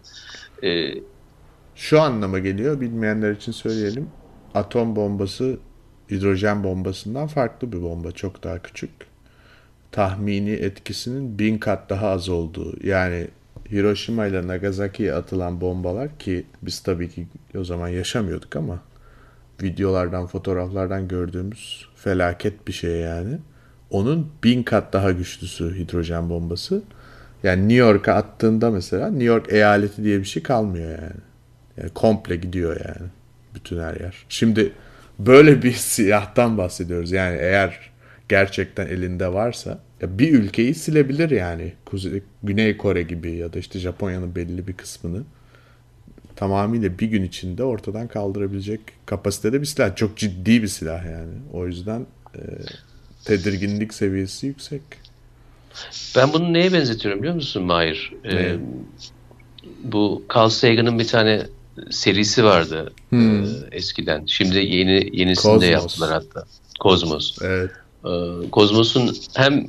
E, 0.65 0.95
Şu 1.75 2.01
anlama 2.01 2.39
geliyor. 2.39 2.81
Bilmeyenler 2.81 3.33
için 3.33 3.53
söyleyelim. 3.53 4.09
Atom 4.55 4.97
bombası 4.97 5.59
hidrojen 6.11 6.65
bombasından 6.65 7.27
farklı 7.27 7.73
bir 7.73 7.83
bomba. 7.83 8.13
Çok 8.13 8.43
daha 8.45 8.63
küçük. 8.63 8.91
Tahmini 9.93 10.51
etkisinin 10.51 11.39
bin 11.39 11.59
kat 11.59 11.91
daha 11.91 12.09
az 12.09 12.29
olduğu. 12.29 12.87
Yani 12.87 13.29
Hiroşima 13.73 14.27
ile 14.27 14.47
Nagasaki'ye 14.47 15.15
atılan 15.15 15.61
bombalar 15.61 16.19
ki 16.19 16.47
biz 16.63 16.81
tabii 16.81 17.09
ki 17.09 17.27
o 17.59 17.65
zaman 17.65 17.89
yaşamıyorduk 17.89 18.57
ama 18.57 18.79
videolardan, 19.63 20.27
fotoğraflardan 20.27 21.09
gördüğümüz 21.09 21.87
felaket 21.97 22.69
bir 22.69 22.73
şey 22.73 22.97
yani. 22.97 23.39
Onun 23.91 24.29
bin 24.45 24.63
kat 24.63 24.93
daha 24.93 25.13
güçlüsü 25.13 25.79
hidrojen 25.79 26.31
bombası. 26.31 26.83
Yani 27.43 27.63
New 27.63 27.75
York'a 27.75 28.15
attığında 28.15 28.71
mesela 28.71 29.09
New 29.09 29.25
York 29.25 29.53
eyaleti 29.53 30.05
diye 30.05 30.19
bir 30.19 30.25
şey 30.25 30.43
kalmıyor 30.43 30.91
yani. 30.91 31.21
Yani 31.77 31.91
komple 31.95 32.37
gidiyor 32.37 32.81
yani. 32.87 33.09
Bütün 33.55 33.81
her 33.81 33.95
yer. 34.01 34.25
Şimdi 34.29 34.73
böyle 35.19 35.63
bir 35.63 35.73
siyahtan 35.93 36.59
bahsediyoruz. 36.59 37.13
Yani 37.13 37.37
eğer 37.41 37.91
gerçekten 38.29 38.87
elinde 38.87 39.33
varsa 39.33 39.79
ya 40.01 40.19
bir 40.19 40.33
ülkeyi 40.33 40.75
silebilir 40.75 41.31
yani. 41.31 41.73
Kuzey, 41.85 42.23
Güney 42.43 42.77
Kore 42.77 43.03
gibi 43.03 43.33
ya 43.33 43.53
da 43.53 43.59
işte 43.59 43.79
Japonya'nın 43.79 44.35
belli 44.35 44.69
bir 44.69 44.73
kısmını 44.73 45.23
tamamıyla 46.37 46.99
bir 46.99 47.07
gün 47.07 47.23
içinde 47.23 47.65
ortadan 47.65 48.09
kaldırabilecek 48.09 48.81
kapasitede 49.07 49.61
bir 49.61 49.67
silah. 49.67 49.97
Çok 49.97 50.17
ciddi 50.17 50.63
bir 50.63 50.69
silah 50.69 51.05
yani. 51.05 51.33
O 51.53 51.67
yüzden 51.67 52.07
e, 52.35 52.41
tedirginlik 53.25 53.95
seviyesi 53.95 54.47
yüksek. 54.47 54.83
Ben 56.17 56.33
bunu 56.33 56.53
neye 56.53 56.73
benzetiyorum 56.73 57.21
biliyor 57.21 57.35
musun 57.35 57.63
Mahir? 57.63 58.13
Ee, 58.25 58.57
bu 59.85 60.23
Carl 60.35 60.49
Sagan'ın 60.49 60.99
bir 60.99 61.07
tane 61.07 61.47
serisi 61.91 62.45
vardı 62.45 62.93
hmm. 63.11 63.45
e, 63.45 63.47
eskiden. 63.73 64.27
Şimdi 64.27 64.59
yeni 64.59 65.19
yenisini 65.21 65.53
Cosmos. 65.53 65.63
de 65.63 65.67
yaptılar 65.67 66.11
hatta. 66.13 66.45
Kozmos. 66.81 67.39
Evet. 67.43 67.71
Ee, 68.05 68.51
Kozmos'un 68.51 69.17
hem 69.35 69.67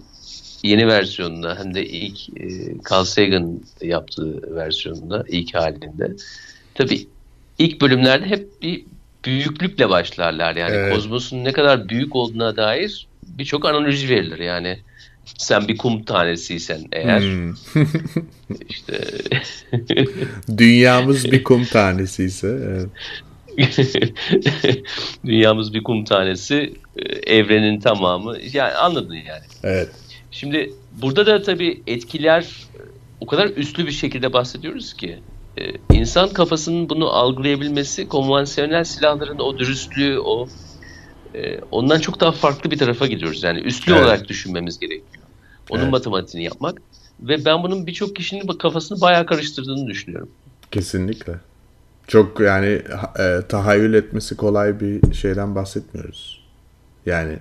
yeni 0.63 0.88
versiyonunda 0.88 1.60
hem 1.60 1.74
de 1.74 1.86
ilk 1.86 2.29
e, 2.29 2.75
Carl 2.91 3.03
Sagan 3.03 3.62
yaptığı 3.81 4.55
versiyonunda 4.55 5.25
ilk 5.27 5.55
halinde 5.55 6.15
tabi 6.75 7.08
ilk 7.60 7.81
bölümlerde 7.81 8.25
hep 8.25 8.62
bir 8.62 8.86
büyüklükle 9.25 9.89
başlarlar 9.89 10.55
yani 10.55 10.75
evet. 10.75 10.96
kozmosun 10.96 11.43
ne 11.43 11.51
kadar 11.51 11.89
büyük 11.89 12.15
olduğuna 12.15 12.58
dair 12.58 13.08
birçok 13.38 13.65
analoji 13.65 14.09
verilir 14.09 14.39
yani 14.39 14.79
sen 15.38 15.67
bir 15.67 15.77
kum 15.77 16.03
tanesiysen 16.03 16.81
eğer 16.91 17.21
hmm. 17.21 17.53
işte 18.69 19.01
dünyamız 20.57 21.31
bir 21.31 21.43
kum 21.43 21.65
tanesi 21.65 22.23
ise 22.23 22.47
evet. 22.47 22.89
dünyamız 25.25 25.73
bir 25.73 25.83
kum 25.83 26.05
tanesi 26.05 26.73
evrenin 27.27 27.79
tamamı 27.79 28.38
yani 28.53 28.73
anladın 28.73 29.15
yani. 29.15 29.43
Evet. 29.63 29.89
Şimdi 30.31 30.73
burada 31.01 31.25
da 31.25 31.41
tabii 31.41 31.83
etkiler 31.88 32.45
o 33.19 33.25
kadar 33.25 33.47
üstlü 33.47 33.88
bir 33.88 33.91
şekilde 33.91 34.33
bahsediyoruz 34.33 34.93
ki 34.93 35.19
e, 35.57 35.63
insan 35.93 36.29
kafasının 36.29 36.89
bunu 36.89 37.09
algılayabilmesi 37.09 38.07
konvansiyonel 38.07 38.83
silahların 38.83 39.39
o 39.39 39.59
dürüstlüğü 39.59 40.19
o 40.19 40.47
e, 41.35 41.59
ondan 41.71 42.00
çok 42.00 42.19
daha 42.19 42.31
farklı 42.31 42.71
bir 42.71 42.77
tarafa 42.77 43.07
gidiyoruz. 43.07 43.43
Yani 43.43 43.59
üstlü 43.59 43.93
evet. 43.93 44.03
olarak 44.03 44.29
düşünmemiz 44.29 44.79
gerekiyor. 44.79 45.23
Onun 45.69 45.81
evet. 45.81 45.91
matematiğini 45.91 46.45
yapmak 46.45 46.81
ve 47.21 47.45
ben 47.45 47.63
bunun 47.63 47.88
birçok 47.88 48.15
kişinin 48.15 48.47
kafasını 48.47 49.01
bayağı 49.01 49.25
karıştırdığını 49.25 49.88
düşünüyorum. 49.88 50.29
Kesinlikle. 50.71 51.33
Çok 52.07 52.39
yani 52.39 52.81
e, 53.19 53.39
tahayyül 53.50 53.93
etmesi 53.93 54.38
kolay 54.38 54.79
bir 54.79 55.13
şeyden 55.13 55.55
bahsetmiyoruz. 55.55 56.43
Yani 57.05 57.38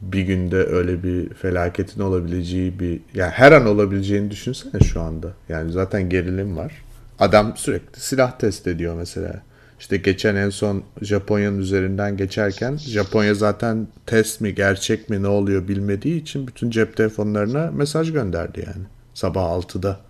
bir 0.00 0.22
günde 0.22 0.56
öyle 0.56 1.02
bir 1.02 1.28
felaketin 1.28 2.00
olabileceği 2.00 2.80
bir 2.80 3.00
yani 3.14 3.30
her 3.30 3.52
an 3.52 3.66
olabileceğini 3.66 4.30
düşünsene 4.30 4.80
şu 4.80 5.00
anda. 5.00 5.28
Yani 5.48 5.72
zaten 5.72 6.08
gerilim 6.08 6.56
var. 6.56 6.72
Adam 7.18 7.56
sürekli 7.56 8.00
silah 8.00 8.38
test 8.38 8.66
ediyor 8.66 8.94
mesela. 8.94 9.42
İşte 9.84 9.96
geçen 9.96 10.36
en 10.36 10.50
son 10.50 10.82
Japonya'nın 11.02 11.58
üzerinden 11.58 12.16
geçerken 12.16 12.76
Japonya 12.76 13.34
zaten 13.34 13.88
test 14.06 14.40
mi 14.40 14.54
gerçek 14.54 15.10
mi 15.10 15.22
ne 15.22 15.28
oluyor 15.28 15.68
bilmediği 15.68 16.22
için 16.22 16.46
bütün 16.46 16.70
cep 16.70 16.96
telefonlarına 16.96 17.70
mesaj 17.70 18.12
gönderdi 18.12 18.64
yani. 18.66 18.86
Sabah 19.14 19.42
6'da. 19.42 20.00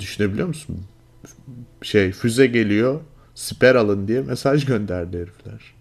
Düşünebiliyor 0.00 0.48
musun? 0.48 0.80
Şey 1.82 2.12
füze 2.12 2.46
geliyor 2.46 3.00
siper 3.34 3.74
alın 3.74 4.08
diye 4.08 4.20
mesaj 4.20 4.64
gönderdi 4.64 5.16
herifler. 5.16 5.74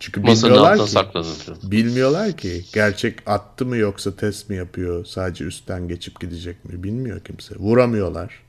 Çünkü 0.00 0.20
Masanın 0.20 0.54
bilmiyorlar 0.54 1.12
ki, 1.12 1.70
bilmiyorlar 1.70 2.36
ki 2.36 2.64
gerçek 2.72 3.28
attı 3.28 3.66
mı 3.66 3.76
yoksa 3.76 4.16
test 4.16 4.50
mi 4.50 4.56
yapıyor 4.56 5.04
sadece 5.04 5.44
üstten 5.44 5.88
geçip 5.88 6.20
gidecek 6.20 6.64
mi 6.64 6.82
bilmiyor 6.82 7.20
kimse. 7.20 7.54
Vuramıyorlar. 7.56 8.45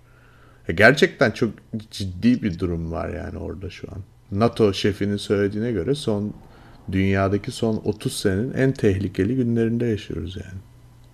Gerçekten 0.76 1.32
çok 1.32 1.50
ciddi 1.92 2.44
bir 2.44 2.60
durum 2.60 2.92
var 2.92 3.10
yani 3.10 3.38
orada 3.38 3.70
şu 3.70 3.88
an. 3.92 3.98
NATO 4.32 4.74
şefinin 4.74 5.18
söylediğine 5.18 5.72
göre 5.72 5.96
son 5.96 6.34
dünyadaki 6.92 7.52
son 7.52 7.82
30 7.86 8.20
senenin 8.20 8.54
en 8.54 8.72
tehlikeli 8.72 9.36
günlerinde 9.36 9.86
yaşıyoruz 9.86 10.36
yani. 10.36 10.60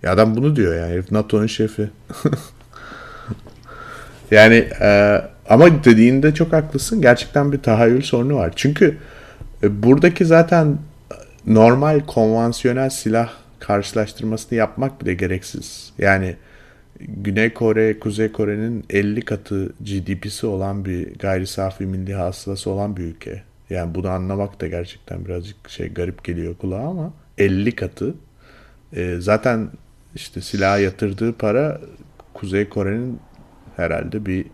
Ya 0.03 0.11
adam 0.11 0.35
bunu 0.35 0.55
diyor 0.55 0.75
yani 0.75 1.03
NATO'nun 1.11 1.47
şefi. 1.47 1.89
yani 4.31 4.55
e, 4.81 5.21
ama 5.49 5.83
dediğinde 5.83 6.33
çok 6.33 6.53
haklısın. 6.53 7.01
Gerçekten 7.01 7.51
bir 7.51 7.61
tahayyül 7.61 8.01
sorunu 8.01 8.35
var. 8.35 8.53
Çünkü 8.55 8.97
e, 9.63 9.83
buradaki 9.83 10.25
zaten 10.25 10.77
normal 11.45 11.99
konvansiyonel 11.99 12.89
silah 12.89 13.29
karşılaştırmasını 13.59 14.57
yapmak 14.57 15.01
bile 15.01 15.13
gereksiz. 15.13 15.93
Yani 15.97 16.35
Güney 17.07 17.53
Kore, 17.53 17.99
Kuzey 17.99 18.31
Kore'nin 18.31 18.85
50 18.89 19.21
katı 19.21 19.73
GDP'si 19.81 20.47
olan 20.47 20.85
bir 20.85 21.15
gayri 21.15 21.47
safi 21.47 21.85
milli 21.85 22.13
hasılası 22.13 22.69
olan 22.69 22.97
bir 22.97 23.03
ülke. 23.03 23.43
Yani 23.69 23.95
bunu 23.95 24.09
anlamak 24.09 24.61
da 24.61 24.67
gerçekten 24.67 25.25
birazcık 25.25 25.69
şey 25.69 25.93
garip 25.93 26.23
geliyor 26.23 26.55
kulağa 26.57 26.87
ama 26.87 27.13
50 27.37 27.75
katı. 27.75 28.15
E, 28.95 29.15
zaten 29.19 29.69
işte 30.15 30.41
silaha 30.41 30.77
yatırdığı 30.77 31.33
para 31.33 31.81
Kuzey 32.33 32.69
Kore'nin 32.69 33.19
herhalde 33.75 34.25
bir 34.25 34.45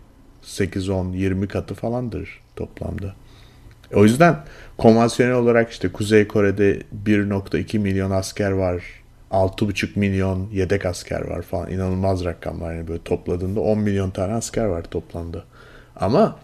8-10-20 0.42 1.46
katı 1.46 1.74
falandır 1.74 2.40
toplamda. 2.56 3.14
O 3.94 4.04
yüzden 4.04 4.36
konvansiyonel 4.78 5.34
olarak 5.34 5.70
işte 5.70 5.92
Kuzey 5.92 6.28
Kore'de 6.28 6.82
1.2 7.06 7.78
milyon 7.78 8.10
asker 8.10 8.50
var. 8.50 8.82
6.5 9.30 9.98
milyon 9.98 10.48
yedek 10.52 10.86
asker 10.86 11.20
var 11.20 11.42
falan. 11.42 11.70
İnanılmaz 11.70 12.24
rakamlar 12.24 12.74
yani 12.74 12.88
böyle 12.88 13.02
topladığında 13.02 13.60
10 13.60 13.78
milyon 13.78 14.10
tane 14.10 14.32
asker 14.32 14.64
var 14.64 14.82
toplamda. 14.82 15.44
Ama 15.96 16.36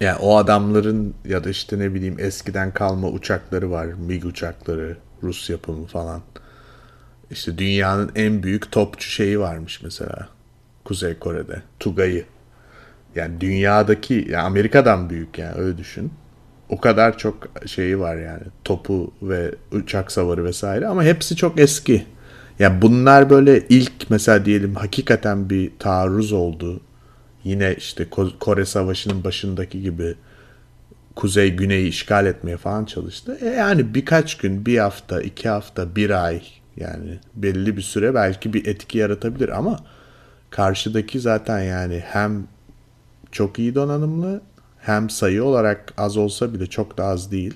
yani 0.00 0.18
o 0.18 0.36
adamların 0.36 1.14
ya 1.24 1.44
da 1.44 1.50
işte 1.50 1.78
ne 1.78 1.94
bileyim 1.94 2.16
eskiden 2.18 2.74
kalma 2.74 3.08
uçakları 3.08 3.70
var. 3.70 3.86
MiG 3.86 4.24
uçakları, 4.24 4.96
Rus 5.22 5.50
yapımı 5.50 5.86
falan. 5.86 6.22
İşte 7.30 7.58
dünyanın 7.58 8.12
en 8.14 8.42
büyük 8.42 8.72
topçu 8.72 9.10
şeyi 9.10 9.40
varmış 9.40 9.82
mesela. 9.82 10.28
Kuzey 10.84 11.18
Kore'de. 11.18 11.62
Tugay'ı. 11.80 12.24
Yani 13.14 13.40
dünyadaki, 13.40 14.26
yani 14.30 14.42
Amerika'dan 14.42 15.10
büyük 15.10 15.38
yani 15.38 15.54
öyle 15.54 15.78
düşün. 15.78 16.12
O 16.74 16.80
kadar 16.80 17.18
çok 17.18 17.48
şeyi 17.66 18.00
var 18.00 18.16
yani. 18.16 18.42
Topu 18.64 19.12
ve 19.22 19.54
uçak 19.72 20.12
savarı 20.12 20.44
vesaire 20.44 20.86
ama 20.86 21.04
hepsi 21.04 21.36
çok 21.36 21.60
eski. 21.60 21.92
Ya 21.92 22.02
yani 22.58 22.82
bunlar 22.82 23.30
böyle 23.30 23.66
ilk 23.68 24.10
mesela 24.10 24.44
diyelim 24.44 24.74
hakikaten 24.74 25.50
bir 25.50 25.70
taarruz 25.78 26.32
oldu. 26.32 26.80
Yine 27.44 27.74
işte 27.74 28.06
Kore 28.40 28.64
Savaşı'nın 28.64 29.24
başındaki 29.24 29.82
gibi 29.82 30.14
Kuzey 31.16 31.50
Güney'i 31.50 31.88
işgal 31.88 32.26
etmeye 32.26 32.56
falan 32.56 32.84
çalıştı. 32.84 33.38
E 33.40 33.46
yani 33.46 33.94
birkaç 33.94 34.36
gün, 34.36 34.66
bir 34.66 34.78
hafta, 34.78 35.22
iki 35.22 35.48
hafta, 35.48 35.96
bir 35.96 36.24
ay 36.24 36.42
yani 36.76 37.18
belli 37.34 37.76
bir 37.76 37.82
süre 37.82 38.14
belki 38.14 38.52
bir 38.52 38.66
etki 38.66 38.98
yaratabilir 38.98 39.48
ama 39.48 39.78
karşıdaki 40.50 41.20
zaten 41.20 41.60
yani 41.60 42.02
hem 42.06 42.46
çok 43.32 43.58
iyi 43.58 43.74
donanımlı 43.74 44.40
hem 44.84 45.10
sayı 45.10 45.44
olarak 45.44 45.94
az 45.96 46.16
olsa 46.16 46.54
bile 46.54 46.66
çok 46.66 46.98
da 46.98 47.04
az 47.04 47.30
değil. 47.30 47.54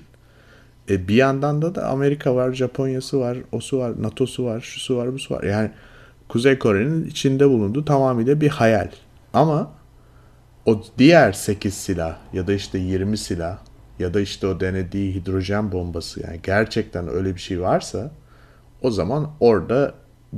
E 0.89 1.07
bir 1.07 1.15
yandan 1.15 1.61
da 1.61 1.75
da 1.75 1.87
Amerika 1.87 2.35
var, 2.35 2.53
Japonya'sı 2.53 3.19
var, 3.19 3.37
osu 3.51 3.79
var, 3.79 3.93
NATO'su 4.01 4.45
var, 4.45 4.61
şusu 4.61 4.97
var, 4.97 5.13
busu 5.13 5.35
var. 5.35 5.43
Yani 5.43 5.71
Kuzey 6.29 6.59
Kore'nin 6.59 7.05
içinde 7.05 7.49
bulunduğu 7.49 7.85
tamamıyla 7.85 8.41
bir 8.41 8.49
hayal. 8.49 8.91
Ama 9.33 9.71
o 10.65 10.83
diğer 10.97 11.31
8 11.31 11.73
silah 11.73 12.17
ya 12.33 12.47
da 12.47 12.53
işte 12.53 12.77
20 12.77 13.17
silah 13.17 13.57
ya 13.99 14.13
da 14.13 14.21
işte 14.21 14.47
o 14.47 14.59
denediği 14.59 15.15
hidrojen 15.15 15.71
bombası 15.71 16.21
yani 16.27 16.39
gerçekten 16.43 17.07
öyle 17.07 17.35
bir 17.35 17.39
şey 17.39 17.61
varsa 17.61 18.11
o 18.81 18.91
zaman 18.91 19.31
orada 19.39 19.93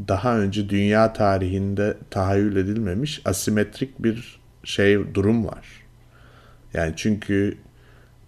daha 0.08 0.40
önce 0.40 0.70
dünya 0.70 1.14
tarihinde 1.14 1.98
tahayyül 2.10 2.56
edilmemiş 2.56 3.22
asimetrik 3.26 4.04
bir 4.04 4.42
şey 4.64 5.16
durum 5.16 5.46
var. 5.48 5.81
Yani 6.74 6.94
çünkü 6.96 7.58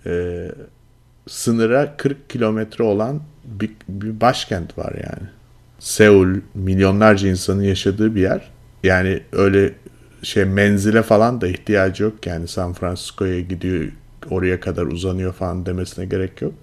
e, 0.06 0.45
sınıra 1.27 1.97
40 1.97 2.29
kilometre 2.29 2.84
olan 2.84 3.21
bir, 3.45 3.71
bir 3.89 4.21
başkent 4.21 4.77
var 4.77 4.93
yani. 4.93 5.29
Seul 5.79 6.36
milyonlarca 6.53 7.29
insanın 7.29 7.62
yaşadığı 7.62 8.15
bir 8.15 8.21
yer. 8.21 8.51
Yani 8.84 9.23
öyle 9.32 9.73
şey 10.23 10.45
menzile 10.45 11.03
falan 11.03 11.41
da 11.41 11.47
ihtiyacı 11.47 12.03
yok 12.03 12.27
yani 12.27 12.47
San 12.47 12.73
Francisco'ya 12.73 13.39
gidiyor 13.39 13.91
oraya 14.29 14.60
kadar 14.60 14.84
uzanıyor 14.84 15.34
falan 15.34 15.65
demesine 15.65 16.06
gerek 16.06 16.41
yok. 16.41 16.53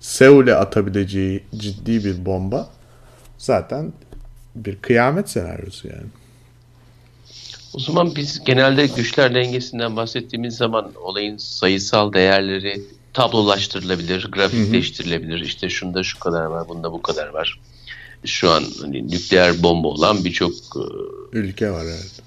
Seul'e 0.00 0.54
atabileceği 0.54 1.44
ciddi 1.56 2.04
bir 2.04 2.26
bomba 2.26 2.68
zaten 3.38 3.92
bir 4.54 4.76
kıyamet 4.76 5.28
senaryosu 5.30 5.88
yani. 5.88 6.06
O 7.74 7.78
zaman 7.78 8.16
biz 8.16 8.44
genelde 8.44 8.86
güçler 8.86 9.34
dengesinden 9.34 9.96
bahsettiğimiz 9.96 10.56
zaman 10.56 10.92
olayın 11.02 11.36
sayısal 11.36 12.12
değerleri 12.12 12.82
tablolaştırılabilir, 13.12 14.30
grafikleştirilebilir. 14.30 15.40
İşte 15.40 15.68
şunda 15.68 16.02
şu 16.02 16.18
kadar 16.18 16.44
var, 16.44 16.68
bunda 16.68 16.92
bu 16.92 17.02
kadar 17.02 17.28
var. 17.28 17.60
Şu 18.24 18.50
an 18.50 18.64
hani 18.80 19.08
nükleer 19.10 19.62
bomba 19.62 19.88
olan 19.88 20.24
birçok 20.24 20.52
e, 20.52 20.82
ülke 21.32 21.70
var 21.70 21.84
evet. 21.84 22.23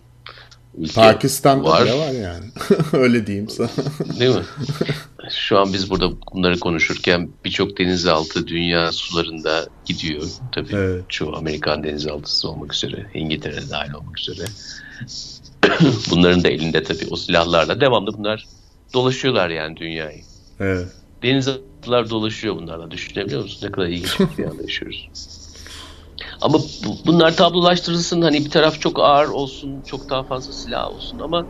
Ülke 0.78 0.94
Pakistan'da 0.94 1.70
var. 1.70 1.86
bile 1.86 1.94
var 1.94 2.12
yani. 2.12 2.46
Öyle 2.94 3.28
diyeyim 3.28 3.50
sana. 3.50 3.70
Değil 4.20 4.36
mi? 4.36 4.44
Şu 5.30 5.60
an 5.60 5.74
biz 5.74 5.90
burada 5.90 6.12
bunları 6.34 6.60
konuşurken 6.60 7.30
birçok 7.46 7.78
denizaltı 7.78 8.48
dünya 8.48 8.92
sularında 8.92 9.68
gidiyor. 9.86 10.24
Tabii 10.52 10.76
evet. 10.76 11.04
çoğu 11.10 11.36
Amerikan 11.36 11.84
denizaltısı 11.84 12.50
olmak 12.50 12.74
üzere, 12.74 13.06
İngiltere 13.14 13.70
dahil 13.70 13.94
olmak 13.94 14.20
üzere. 14.20 14.46
Bunların 16.12 16.44
da 16.44 16.48
elinde 16.48 16.84
tabii 16.84 17.08
o 17.10 17.16
silahlarla 17.16 17.82
devamlı 17.82 18.18
bunlar 18.18 18.46
dolaşıyorlar 18.94 19.50
yani 19.50 19.78
dünyayı. 19.78 20.22
Evet. 20.60 20.88
Denizaltılar 21.24 22.10
dolaşıyor 22.10 22.56
bunlarla. 22.56 22.92
Düşünebiliyor 22.92 23.42
musun? 23.42 23.68
Ne 23.68 23.72
kadar 23.72 23.88
ilginç 23.88 24.20
bir 24.20 24.28
dünyada 24.38 24.62
yaşıyoruz. 24.62 25.10
Ama 26.42 26.58
bu, 26.86 26.98
bunlar 27.06 27.36
tablolaştırılsın 27.36 28.22
hani 28.22 28.46
bir 28.46 28.50
taraf 28.50 28.82
çok 28.82 29.00
ağır 29.00 29.28
olsun, 29.28 29.82
çok 29.82 30.10
daha 30.10 30.24
fazla 30.24 30.54
silah 30.54 30.92
olsun 30.92 31.20
ama 31.20 31.46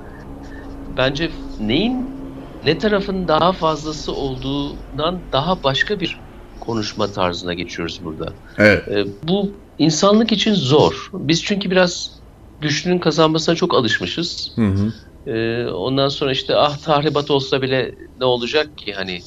bence 0.87 1.31
neyin 1.59 2.17
ne 2.63 2.77
tarafın 2.77 3.27
daha 3.27 3.51
fazlası 3.51 4.11
olduğundan 4.11 5.21
daha 5.31 5.63
başka 5.63 5.99
bir 5.99 6.21
konuşma 6.61 7.11
tarzına 7.11 7.53
geçiyoruz 7.53 7.99
burada. 8.03 8.33
Evet. 8.57 8.87
Ee, 8.87 9.05
bu 9.23 9.51
insanlık 9.77 10.31
için 10.31 10.53
zor. 10.53 11.09
Biz 11.13 11.43
çünkü 11.43 11.71
biraz 11.71 12.19
güçlünün 12.59 12.99
kazanmasına 12.99 13.55
çok 13.55 13.73
alışmışız. 13.73 14.55
Hı 14.55 14.67
hı. 14.67 14.93
Ee, 15.31 15.65
ondan 15.65 16.09
sonra 16.09 16.31
işte 16.31 16.55
ah 16.55 16.77
tahribat 16.77 17.31
olsa 17.31 17.61
bile 17.61 17.95
ne 18.17 18.25
olacak 18.25 18.77
ki 18.77 18.93
hani 18.93 19.19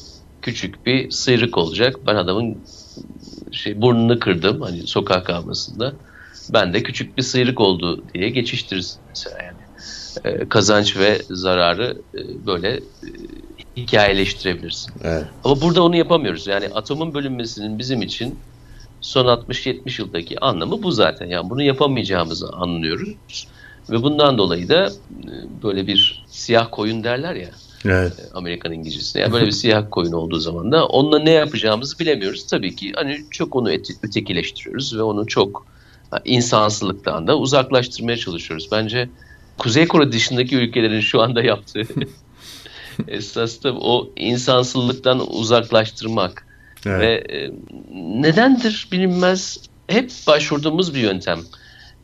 küçük 0.42 0.86
bir 0.86 1.10
sıyrık 1.10 1.58
olacak. 1.58 1.96
Ben 2.06 2.14
adamın 2.14 2.64
şey 3.52 3.82
burnunu 3.82 4.18
kırdım 4.18 4.60
hani 4.60 4.86
sokak 4.86 5.26
kavgasında. 5.26 5.92
Ben 6.52 6.74
de 6.74 6.82
küçük 6.82 7.16
bir 7.16 7.22
sıyrık 7.22 7.60
oldu 7.60 8.04
diye 8.14 8.30
geçiştiririz 8.30 8.98
mesela 9.08 9.36
yani. 9.42 9.60
Ee, 10.24 10.48
kazanç 10.48 10.96
ve 10.96 11.22
zararı 11.30 12.02
e, 12.14 12.46
böyle 12.46 12.68
e, 12.76 12.80
hikayeleştirebilirsin. 13.76 14.92
Evet. 15.04 15.24
Ama 15.44 15.60
burada 15.60 15.82
onu 15.82 15.96
yapamıyoruz. 15.96 16.46
Yani 16.46 16.68
atomun 16.74 17.14
bölünmesinin 17.14 17.78
bizim 17.78 18.02
için 18.02 18.38
son 19.00 19.26
60-70 19.26 20.02
yıldaki 20.02 20.40
anlamı 20.40 20.82
bu 20.82 20.92
zaten. 20.92 21.26
Yani 21.26 21.50
bunu 21.50 21.62
yapamayacağımızı 21.62 22.48
anlıyoruz. 22.48 23.48
Ve 23.90 24.02
bundan 24.02 24.38
dolayı 24.38 24.68
da 24.68 24.86
e, 24.86 25.62
böyle 25.62 25.86
bir 25.86 26.24
siyah 26.26 26.68
koyun 26.70 27.04
derler 27.04 27.34
ya. 27.34 27.50
Evet. 27.84 28.12
E, 28.18 28.22
Amerikan 28.34 28.72
İngilizcesinde. 28.72 29.22
Yani 29.22 29.32
böyle 29.32 29.46
bir 29.46 29.50
siyah 29.50 29.84
koyun 29.90 30.12
olduğu 30.12 30.38
zaman 30.38 30.72
da 30.72 30.86
onunla 30.86 31.18
ne 31.18 31.30
yapacağımızı 31.30 31.98
bilemiyoruz. 31.98 32.46
Tabii 32.46 32.76
ki 32.76 32.92
hani 32.94 33.24
çok 33.30 33.56
onu 33.56 33.70
ötekileştiriyoruz 34.02 34.96
ve 34.96 35.02
onu 35.02 35.26
çok 35.26 35.66
insansızlıktan 36.24 37.26
da 37.26 37.38
uzaklaştırmaya 37.38 38.16
çalışıyoruz. 38.16 38.68
Bence 38.72 39.08
Kuzey 39.58 39.86
Kore 39.88 40.12
dışındaki 40.12 40.56
ülkelerin 40.56 41.00
şu 41.00 41.20
anda 41.20 41.42
yaptığı 41.42 41.82
esas 43.08 43.62
da 43.62 43.74
o 43.74 44.10
insansızlıktan 44.16 45.32
uzaklaştırmak 45.32 46.46
evet. 46.86 47.00
ve 47.00 47.34
e, 47.36 47.50
nedendir 48.22 48.88
bilinmez 48.92 49.58
hep 49.86 50.10
başvurduğumuz 50.26 50.94
bir 50.94 51.00
yöntem. 51.00 51.40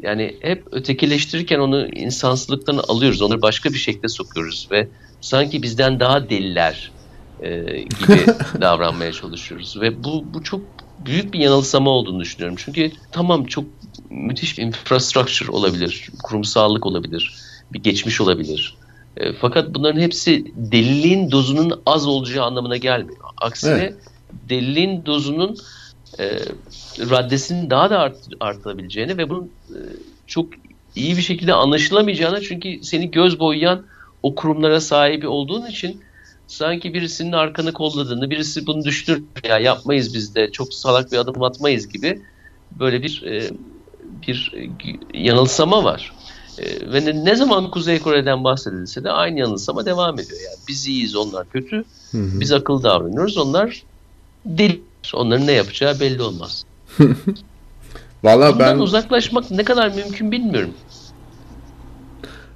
Yani 0.02 0.36
hep 0.40 0.64
ötekileştirirken 0.72 1.58
onu 1.58 1.88
insansızlıktan 1.88 2.80
alıyoruz. 2.88 3.22
Onları 3.22 3.42
başka 3.42 3.72
bir 3.72 3.78
şekilde 3.78 4.08
sokuyoruz 4.08 4.68
ve 4.70 4.88
sanki 5.20 5.62
bizden 5.62 6.00
daha 6.00 6.30
deliler, 6.30 6.90
e, 7.42 7.48
gibi 7.80 8.26
davranmaya 8.60 9.12
çalışıyoruz. 9.12 9.80
Ve 9.80 10.04
bu, 10.04 10.24
bu 10.34 10.42
çok 10.42 10.60
büyük 11.06 11.32
bir 11.32 11.38
yanılsama 11.38 11.90
olduğunu 11.90 12.20
düşünüyorum. 12.20 12.56
Çünkü 12.64 12.92
tamam 13.12 13.44
çok 13.44 13.64
müthiş 14.10 14.58
bir 14.58 14.62
infrastructure 14.62 15.50
olabilir, 15.50 16.08
kurumsallık 16.22 16.86
olabilir, 16.86 17.34
bir 17.72 17.82
geçmiş 17.82 18.20
olabilir. 18.20 18.76
E, 19.16 19.32
fakat 19.32 19.74
bunların 19.74 20.00
hepsi 20.00 20.52
deliliğin 20.56 21.30
dozunun 21.30 21.82
az 21.86 22.06
olacağı 22.06 22.44
anlamına 22.44 22.76
gelmiyor. 22.76 23.18
Aksine 23.36 23.72
evet. 23.72 23.94
deliliğin 24.48 25.06
dozunun 25.06 25.56
e, 26.18 26.38
raddesinin 27.10 27.70
daha 27.70 27.90
da 27.90 27.98
art, 27.98 28.16
artabileceğini 28.40 29.18
ve 29.18 29.30
bunun 29.30 29.50
e, 29.68 29.78
çok 30.26 30.48
iyi 30.96 31.16
bir 31.16 31.22
şekilde 31.22 31.54
anlaşılamayacağını 31.54 32.40
çünkü 32.40 32.82
seni 32.82 33.10
göz 33.10 33.40
boyayan 33.40 33.86
o 34.26 34.34
kurumlara 34.34 34.80
sahibi 34.80 35.28
olduğun 35.28 35.66
için 35.66 36.00
sanki 36.46 36.94
birisinin 36.94 37.32
arkanı 37.32 37.72
kolladığını, 37.72 38.30
birisi 38.30 38.66
bunu 38.66 38.84
düştür 38.84 39.22
ya 39.44 39.58
yapmayız 39.58 40.14
biz 40.14 40.34
de 40.34 40.52
çok 40.52 40.74
salak 40.74 41.12
bir 41.12 41.18
adım 41.18 41.42
atmayız 41.42 41.88
gibi 41.88 42.22
böyle 42.80 43.02
bir 43.02 43.22
e, 43.22 43.50
bir 44.26 44.52
yanılsama 45.14 45.84
var. 45.84 46.12
E, 46.58 46.92
ve 46.92 47.04
ne, 47.04 47.24
ne 47.24 47.36
zaman 47.36 47.70
Kuzey 47.70 47.98
Kore'den 47.98 48.44
bahsedilse 48.44 49.04
de 49.04 49.10
aynı 49.10 49.38
yanılsama 49.38 49.86
devam 49.86 50.14
ediyor. 50.14 50.40
Yani 50.44 50.58
biz 50.68 50.86
iyiyiz, 50.86 51.16
onlar 51.16 51.48
kötü. 51.50 51.76
Hı 52.10 52.18
hı. 52.18 52.40
Biz 52.40 52.52
akıllı 52.52 52.82
davranıyoruz, 52.82 53.38
onlar 53.38 53.82
deli. 54.44 54.82
Onların 55.14 55.46
ne 55.46 55.52
yapacağı 55.52 56.00
belli 56.00 56.22
olmaz. 56.22 56.64
Valla 58.24 58.58
ben 58.58 58.78
uzaklaşmak 58.78 59.50
ne 59.50 59.64
kadar 59.64 59.88
mümkün 59.90 60.32
bilmiyorum. 60.32 60.74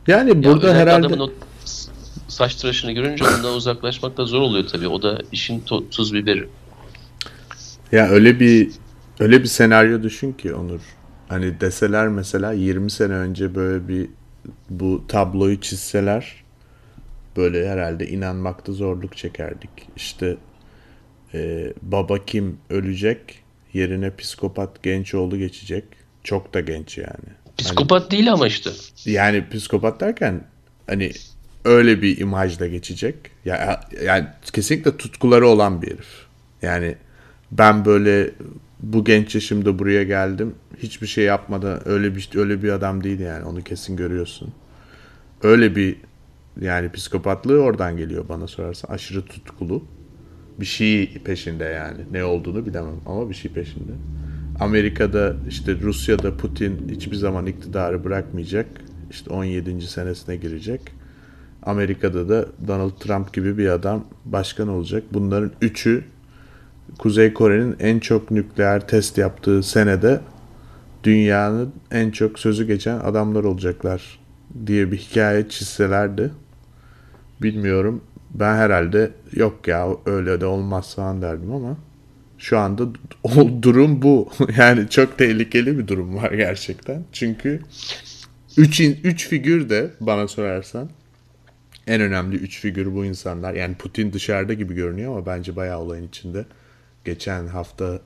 Yani 0.07 0.45
burada 0.45 0.69
ya, 0.69 0.75
herhalde 0.75 1.07
adamın 1.07 1.19
o 1.19 1.31
saç 2.31 2.55
tıraşını 2.55 2.93
görünce 2.93 3.25
ondan 3.25 3.55
uzaklaşmak 3.55 4.17
da 4.17 4.25
zor 4.25 4.41
oluyor 4.41 4.67
tabii. 4.67 4.89
O 4.89 5.03
da 5.03 5.19
işin 5.33 5.61
tuz 5.91 6.15
biberi. 6.15 6.49
Ya 7.93 8.09
öyle 8.09 8.41
bir 8.41 8.71
öyle 9.21 9.43
bir 9.43 9.49
senaryo 9.49 10.03
düşün 10.03 10.33
ki 10.33 10.55
Onur. 10.55 10.81
Hani 11.29 11.61
deseler 11.61 12.09
mesela 12.09 12.53
20 12.53 12.91
sene 12.91 13.13
önce 13.13 13.55
böyle 13.55 13.89
bir 13.89 14.09
bu 14.71 15.05
tabloyu 15.09 15.61
çizseler 15.61 16.35
böyle 17.37 17.69
herhalde 17.69 18.09
inanmakta 18.09 18.73
zorluk 18.73 19.17
çekerdik. 19.17 19.71
İşte 19.97 20.37
e, 21.35 21.73
baba 21.83 22.25
kim 22.25 22.59
ölecek 22.71 23.43
yerine 23.73 24.17
psikopat 24.17 24.83
genç 24.83 25.15
oğlu 25.15 25.39
geçecek. 25.39 25.85
Çok 26.25 26.55
da 26.55 26.61
genç 26.61 26.99
yani. 26.99 27.31
Psikopat 27.59 28.03
hani, 28.03 28.11
değil 28.11 28.33
ama 28.33 28.47
işte. 28.47 28.71
Yani 29.05 29.45
psikopat 29.51 30.01
derken 30.01 30.45
hani 30.87 31.13
öyle 31.65 32.03
bir 32.03 32.19
imajla 32.19 32.67
geçecek. 32.67 33.15
Ya 33.45 33.81
yani 34.05 34.27
kesinlikle 34.53 34.97
tutkuları 34.97 35.49
olan 35.49 35.83
bir 35.83 35.87
herif. 35.87 36.27
Yani 36.63 36.95
ben 37.53 37.85
böyle 37.85 38.31
bu 38.83 39.05
genç 39.05 39.35
yaşımda 39.35 39.79
buraya 39.79 40.03
geldim. 40.03 40.55
Hiçbir 40.79 41.07
şey 41.07 41.25
yapmadan 41.25 41.89
öyle 41.89 42.17
bir 42.17 42.31
öyle 42.35 42.63
bir 42.63 42.71
adam 42.73 43.05
değil 43.05 43.21
yani. 43.21 43.45
Onu 43.45 43.63
kesin 43.63 43.97
görüyorsun. 43.97 44.53
Öyle 45.43 45.77
bir 45.77 45.97
yani 46.61 46.93
psikopatlığı 46.93 47.63
oradan 47.63 47.97
geliyor 47.97 48.29
bana 48.29 48.47
sorarsan. 48.47 48.95
Aşırı 48.95 49.25
tutkulu. 49.25 49.85
Bir 50.61 50.67
şey 50.67 51.15
peşinde 51.25 51.65
yani. 51.65 52.01
Ne 52.13 52.25
olduğunu 52.25 52.67
bilemem 52.67 53.01
ama 53.07 53.31
bir 53.31 53.35
şey 53.35 53.53
peşinde. 53.53 53.93
Amerika'da 54.61 55.37
işte 55.49 55.81
Rusya'da 55.81 56.37
Putin 56.37 56.89
hiçbir 56.91 57.17
zaman 57.17 57.47
iktidarı 57.47 58.05
bırakmayacak. 58.05 58.67
İşte 59.11 59.31
17. 59.31 59.87
senesine 59.87 60.37
girecek. 60.37 60.81
Amerika'da 61.63 62.29
da 62.29 62.47
Donald 62.69 62.99
Trump 63.01 63.33
gibi 63.33 63.59
bir 63.59 63.69
adam 63.69 64.05
başkan 64.25 64.69
olacak. 64.69 65.03
Bunların 65.13 65.51
üçü 65.61 66.05
Kuzey 66.99 67.33
Kore'nin 67.33 67.77
en 67.81 67.99
çok 67.99 68.31
nükleer 68.31 68.89
test 68.89 69.19
yaptığı 69.19 69.63
senede 69.63 70.21
dünyanın 71.05 71.73
en 71.91 72.11
çok 72.11 72.39
sözü 72.39 72.67
geçen 72.67 72.99
adamlar 72.99 73.45
olacaklar 73.45 74.19
diye 74.67 74.93
bir 74.93 74.97
hikaye 74.97 75.49
çizselerdi. 75.49 76.31
Bilmiyorum. 77.43 78.01
Ben 78.35 78.57
herhalde 78.57 79.11
yok 79.33 79.69
ya 79.69 79.89
öyle 80.07 80.41
de 80.41 80.47
olmaz 80.47 80.95
falan 80.95 81.23
derdim 81.23 81.53
ama 81.53 81.77
şu 82.39 82.59
anda 82.59 82.83
o 83.25 83.63
durum 83.63 84.03
bu. 84.03 84.29
Yani 84.59 84.89
çok 84.89 85.19
tehlikeli 85.19 85.79
bir 85.79 85.89
durum 85.89 86.17
var 86.17 86.33
gerçekten. 86.33 87.05
Çünkü 87.13 87.61
3 88.57 88.81
üç 88.81 89.29
figür 89.29 89.69
de 89.69 89.91
bana 90.01 90.29
sorarsan 90.29 90.91
en 91.91 92.01
önemli 92.01 92.37
üç 92.37 92.61
figür 92.61 92.95
bu 92.95 93.05
insanlar. 93.05 93.55
Yani 93.55 93.75
Putin 93.75 94.13
dışarıda 94.13 94.53
gibi 94.55 94.75
görünüyor 94.75 95.13
ama 95.13 95.27
bence 95.27 95.57
bayağı 95.57 95.79
olayın 95.81 96.09
içinde. 96.09 96.47
Geçen 97.05 97.47
hafta 97.47 98.01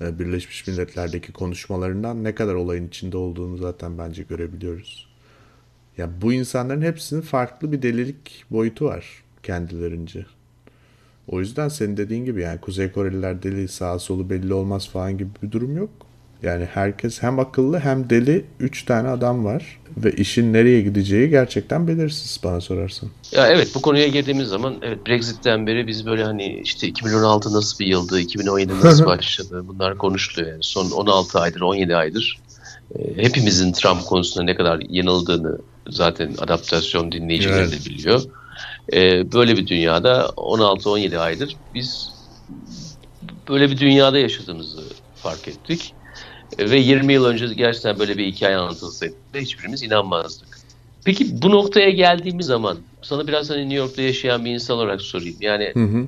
e, 0.00 0.18
Birleşmiş 0.18 0.66
Milletler'deki 0.66 1.32
konuşmalarından 1.32 2.24
ne 2.24 2.34
kadar 2.34 2.54
olayın 2.54 2.88
içinde 2.88 3.16
olduğunu 3.16 3.56
zaten 3.56 3.98
bence 3.98 4.22
görebiliyoruz. 4.22 5.08
Ya 5.96 6.10
bu 6.22 6.32
insanların 6.32 6.82
hepsinin 6.82 7.20
farklı 7.20 7.72
bir 7.72 7.82
delilik 7.82 8.44
boyutu 8.50 8.84
var 8.84 9.22
kendilerince. 9.42 10.26
O 11.28 11.40
yüzden 11.40 11.68
senin 11.68 11.96
dediğin 11.96 12.24
gibi 12.24 12.40
yani 12.40 12.60
Kuzey 12.60 12.92
Koreliler 12.92 13.42
deli 13.42 13.68
sağ 13.68 13.98
solu 13.98 14.30
belli 14.30 14.54
olmaz 14.54 14.88
falan 14.88 15.18
gibi 15.18 15.30
bir 15.42 15.52
durum 15.52 15.76
yok. 15.76 15.90
Yani 16.42 16.64
herkes 16.64 17.22
hem 17.22 17.38
akıllı 17.38 17.78
hem 17.78 18.10
deli 18.10 18.44
3 18.60 18.84
tane 18.84 19.08
adam 19.08 19.44
var 19.44 19.80
ve 19.96 20.12
işin 20.12 20.52
nereye 20.52 20.82
gideceği 20.82 21.30
gerçekten 21.30 21.88
belirsiz 21.88 22.40
bana 22.44 22.60
sorarsan. 22.60 23.08
Ya 23.32 23.46
evet 23.48 23.68
bu 23.74 23.82
konuya 23.82 24.06
girdiğimiz 24.06 24.48
zaman 24.48 24.74
evet 24.82 25.06
Brexit'ten 25.06 25.66
beri 25.66 25.86
biz 25.86 26.06
böyle 26.06 26.24
hani 26.24 26.60
işte 26.64 26.86
2016 26.86 27.52
nasıl 27.52 27.78
bir 27.78 27.86
yıldı, 27.86 28.20
2017 28.20 28.80
nasıl 28.80 29.06
başladı 29.06 29.64
bunlar 29.68 29.98
konuşuluyor 29.98 30.52
yani 30.52 30.62
son 30.62 30.90
16 30.90 31.40
aydır, 31.40 31.60
17 31.60 31.96
aydır. 31.96 32.38
E, 32.98 33.22
hepimizin 33.22 33.72
Trump 33.72 34.06
konusunda 34.06 34.44
ne 34.44 34.54
kadar 34.54 34.82
yanıldığını 34.88 35.58
zaten 35.88 36.34
adaptasyon 36.38 37.12
dinleyicileri 37.12 37.58
evet. 37.58 37.72
de 37.72 37.90
biliyor. 37.90 38.22
E, 38.92 39.32
böyle 39.32 39.56
bir 39.56 39.66
dünyada 39.66 40.20
16-17 40.36 41.18
aydır 41.18 41.56
biz 41.74 42.10
böyle 43.48 43.70
bir 43.70 43.78
dünyada 43.78 44.18
yaşadığımızı 44.18 44.80
fark 45.16 45.48
ettik. 45.48 45.94
Ve 46.58 46.78
20 46.78 47.12
yıl 47.12 47.24
önce 47.24 47.46
gerçekten 47.46 47.98
böyle 47.98 48.18
bir 48.18 48.26
hikaye 48.26 48.56
anlatılsaydı 48.56 49.14
hiçbirimiz 49.34 49.82
inanmazdık. 49.82 50.58
Peki 51.04 51.42
bu 51.42 51.50
noktaya 51.50 51.90
geldiğimiz 51.90 52.46
zaman 52.46 52.78
sana 53.02 53.26
biraz 53.28 53.50
hani 53.50 53.60
New 53.60 53.74
York'ta 53.74 54.02
yaşayan 54.02 54.44
bir 54.44 54.50
insan 54.50 54.76
olarak 54.76 55.02
sorayım. 55.02 55.36
Yani 55.40 55.70
hı 55.74 55.84
hı. 55.84 56.06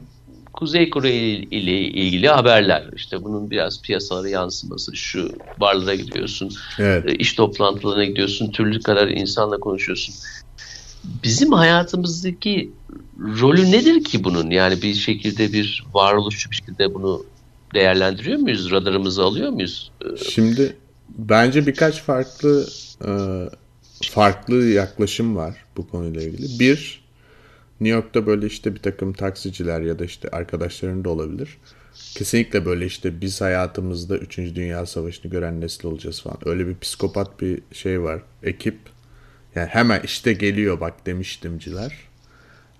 Kuzey 0.52 0.90
Kore 0.90 1.14
ile 1.14 1.80
ilgili 1.80 2.28
haberler 2.28 2.84
işte 2.96 3.24
bunun 3.24 3.50
biraz 3.50 3.82
piyasalara 3.82 4.28
yansıması 4.28 4.96
şu 4.96 5.32
barlara 5.56 5.94
gidiyorsun 5.94 6.52
evet. 6.78 7.04
E, 7.08 7.14
iş 7.14 7.32
toplantılarına 7.32 8.04
gidiyorsun 8.04 8.50
türlü 8.50 8.80
kadar 8.80 9.08
insanla 9.08 9.60
konuşuyorsun. 9.60 10.14
Bizim 11.24 11.52
hayatımızdaki 11.52 12.70
rolü 13.40 13.70
nedir 13.70 14.04
ki 14.04 14.24
bunun? 14.24 14.50
Yani 14.50 14.82
bir 14.82 14.94
şekilde 14.94 15.52
bir 15.52 15.84
varoluşçu 15.94 16.50
bir 16.50 16.56
şekilde 16.56 16.94
bunu 16.94 17.24
değerlendiriyor 17.74 18.38
muyuz? 18.38 18.70
Radarımızı 18.70 19.22
alıyor 19.22 19.50
muyuz? 19.50 19.92
Şimdi 20.28 20.76
bence 21.08 21.66
birkaç 21.66 22.02
farklı 22.02 22.66
e, 23.04 23.10
farklı 24.02 24.64
yaklaşım 24.64 25.36
var 25.36 25.54
bu 25.76 25.88
konuyla 25.88 26.22
ilgili. 26.22 26.60
Bir, 26.60 27.04
New 27.80 27.96
York'ta 27.96 28.26
böyle 28.26 28.46
işte 28.46 28.74
bir 28.74 28.80
takım 28.80 29.12
taksiciler 29.12 29.80
ya 29.80 29.98
da 29.98 30.04
işte 30.04 30.28
arkadaşların 30.28 31.04
da 31.04 31.10
olabilir. 31.10 31.58
Kesinlikle 32.14 32.64
böyle 32.64 32.86
işte 32.86 33.20
biz 33.20 33.40
hayatımızda 33.40 34.18
3. 34.18 34.38
Dünya 34.38 34.86
Savaşı'nı 34.86 35.30
gören 35.30 35.60
nesil 35.60 35.86
olacağız 35.86 36.22
falan. 36.22 36.38
Öyle 36.44 36.66
bir 36.66 36.78
psikopat 36.78 37.40
bir 37.40 37.62
şey 37.72 38.02
var. 38.02 38.22
Ekip. 38.42 38.78
Yani 39.54 39.68
hemen 39.68 40.00
işte 40.04 40.32
geliyor 40.32 40.80
bak 40.80 41.06
demiştimciler. 41.06 42.07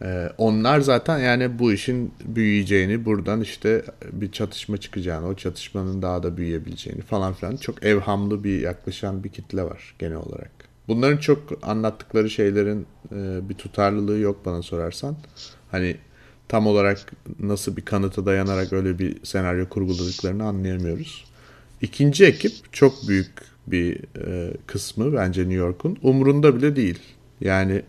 Ee, 0.03 0.29
onlar 0.39 0.81
zaten 0.81 1.19
yani 1.19 1.59
bu 1.59 1.73
işin 1.73 2.13
büyüyeceğini, 2.25 3.05
buradan 3.05 3.41
işte 3.41 3.85
bir 4.13 4.33
çatışma 4.33 4.77
çıkacağını, 4.77 5.27
o 5.27 5.35
çatışmanın 5.35 6.03
daha 6.03 6.23
da 6.23 6.37
büyüyebileceğini 6.37 7.03
falan 7.03 7.33
filan 7.33 7.57
çok 7.57 7.85
evhamlı 7.85 8.45
bir 8.45 8.61
yaklaşan 8.61 9.25
bir 9.25 9.29
kitle 9.29 9.63
var 9.63 9.95
genel 9.99 10.17
olarak. 10.17 10.51
Bunların 10.89 11.17
çok 11.17 11.39
anlattıkları 11.63 12.31
şeylerin 12.31 12.87
e, 13.13 13.49
bir 13.49 13.55
tutarlılığı 13.55 14.19
yok 14.19 14.47
bana 14.47 14.63
sorarsan. 14.63 15.17
Hani 15.71 15.97
tam 16.49 16.67
olarak 16.67 17.13
nasıl 17.41 17.77
bir 17.77 17.85
kanıta 17.85 18.27
dayanarak 18.27 18.73
öyle 18.73 18.99
bir 18.99 19.25
senaryo 19.25 19.69
kurguladıklarını 19.69 20.45
anlayamıyoruz. 20.45 21.25
İkinci 21.83 22.25
ekip 22.25 22.73
çok 22.73 23.09
büyük 23.09 23.33
bir 23.67 24.01
e, 24.27 24.53
kısmı 24.67 25.15
bence 25.15 25.41
New 25.41 25.55
York'un 25.55 25.99
umrunda 26.03 26.57
bile 26.57 26.77
değil. 26.77 26.99
Yani 27.41 27.83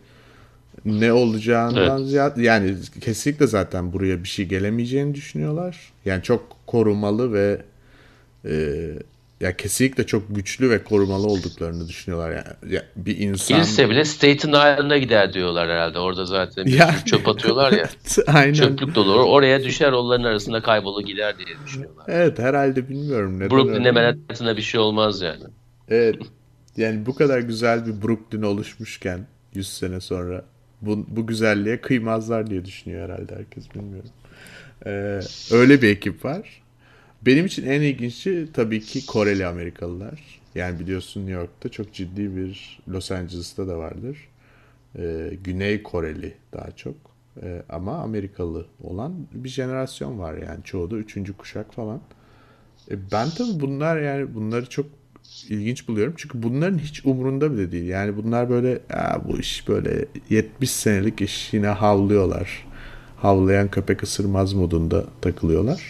ne 0.85 1.13
olacağından 1.13 1.97
evet. 1.99 2.09
ziyade 2.09 2.43
yani 2.43 2.75
kesinlikle 3.01 3.47
zaten 3.47 3.93
buraya 3.93 4.23
bir 4.23 4.27
şey 4.27 4.45
gelemeyeceğini 4.45 5.15
düşünüyorlar. 5.15 5.93
Yani 6.05 6.23
çok 6.23 6.57
korumalı 6.67 7.33
ve 7.33 7.61
e, 8.45 8.75
ya 9.41 9.57
kesinlikle 9.57 10.05
çok 10.05 10.35
güçlü 10.35 10.69
ve 10.69 10.83
korumalı 10.83 11.27
olduklarını 11.27 11.87
düşünüyorlar 11.87 12.31
yani. 12.31 12.73
Ya 12.73 12.83
bir 12.95 13.17
insan 13.17 13.55
Kilise 13.55 13.89
bile 13.89 14.05
Staten 14.05 14.49
Island'a 14.49 14.97
gider 14.97 15.33
diyorlar 15.33 15.69
herhalde. 15.69 15.99
Orada 15.99 16.25
zaten 16.25 16.65
bir 16.65 16.73
Ya- 16.79 16.91
sürü 16.91 17.05
çöp 17.05 17.27
atıyorlar 17.27 17.71
ya. 17.71 17.89
aynen. 18.27 18.53
Çöplük 18.53 18.95
dolu. 18.95 19.13
Oraya 19.23 19.63
düşer 19.63 19.91
onların 19.91 20.23
arasında 20.23 20.61
kaybolur 20.61 21.05
gider 21.05 21.35
diye 21.37 21.57
düşünüyorlar. 21.65 22.05
Evet 22.07 22.39
herhalde 22.39 22.89
bilmiyorum 22.89 23.35
neden 23.39 23.49
Brooklyn'e. 23.49 23.91
Manhattan'a 23.91 24.57
bir 24.57 24.61
şey 24.61 24.79
olmaz 24.79 25.21
yani. 25.21 25.43
Evet. 25.89 26.15
Yani 26.77 27.05
bu 27.05 27.15
kadar 27.15 27.39
güzel 27.39 27.85
bir 27.85 28.01
Brooklyn 28.07 28.41
oluşmuşken 28.41 29.27
100 29.53 29.69
sene 29.73 29.99
sonra 29.99 30.45
bu, 30.81 31.05
bu 31.07 31.27
güzelliğe 31.27 31.81
kıymazlar 31.81 32.49
diye 32.49 32.65
düşünüyor 32.65 33.09
herhalde 33.09 33.35
herkes 33.35 33.75
bilmiyorum. 33.75 34.09
Ee, 34.85 35.19
öyle 35.51 35.81
bir 35.81 35.89
ekip 35.89 36.25
var. 36.25 36.61
Benim 37.21 37.45
için 37.45 37.67
en 37.67 37.81
ilginci 37.81 38.47
tabii 38.53 38.81
ki 38.81 39.05
Koreli 39.05 39.45
Amerikalılar. 39.45 40.39
Yani 40.55 40.79
biliyorsun 40.79 41.21
New 41.21 41.33
York'ta 41.33 41.69
çok 41.69 41.93
ciddi 41.93 42.35
bir 42.35 42.79
Los 42.89 43.11
Angeles'ta 43.11 43.67
da 43.67 43.77
vardır. 43.77 44.17
Ee, 44.97 45.31
Güney 45.43 45.83
Koreli 45.83 46.33
daha 46.53 46.71
çok. 46.71 46.95
Ee, 47.43 47.63
ama 47.69 47.97
Amerikalı 47.97 48.65
olan 48.83 49.13
bir 49.31 49.49
jenerasyon 49.49 50.19
var 50.19 50.37
yani. 50.37 50.63
Çoğu 50.63 50.91
da 50.91 50.95
üçüncü 50.95 51.33
kuşak 51.37 51.73
falan. 51.73 52.01
E, 52.91 53.11
ben 53.11 53.29
tabii 53.29 53.59
bunlar 53.59 54.01
yani 54.01 54.35
bunları 54.35 54.69
çok 54.69 54.85
ilginç 55.49 55.87
buluyorum. 55.87 56.13
Çünkü 56.17 56.43
bunların 56.43 56.77
hiç 56.77 57.05
umurunda 57.05 57.53
bile 57.53 57.71
değil. 57.71 57.85
Yani 57.85 58.17
bunlar 58.17 58.49
böyle 58.49 58.79
"Aa, 58.93 59.27
bu 59.27 59.39
iş 59.39 59.67
böyle 59.67 60.05
70 60.29 60.71
senelik 60.71 61.21
iş 61.21 61.53
yine 61.53 61.67
havlıyorlar. 61.67 62.65
Havlayan 63.17 63.67
köpek 63.71 64.03
ısırmaz 64.03 64.53
modunda 64.53 65.03
takılıyorlar. 65.21 65.81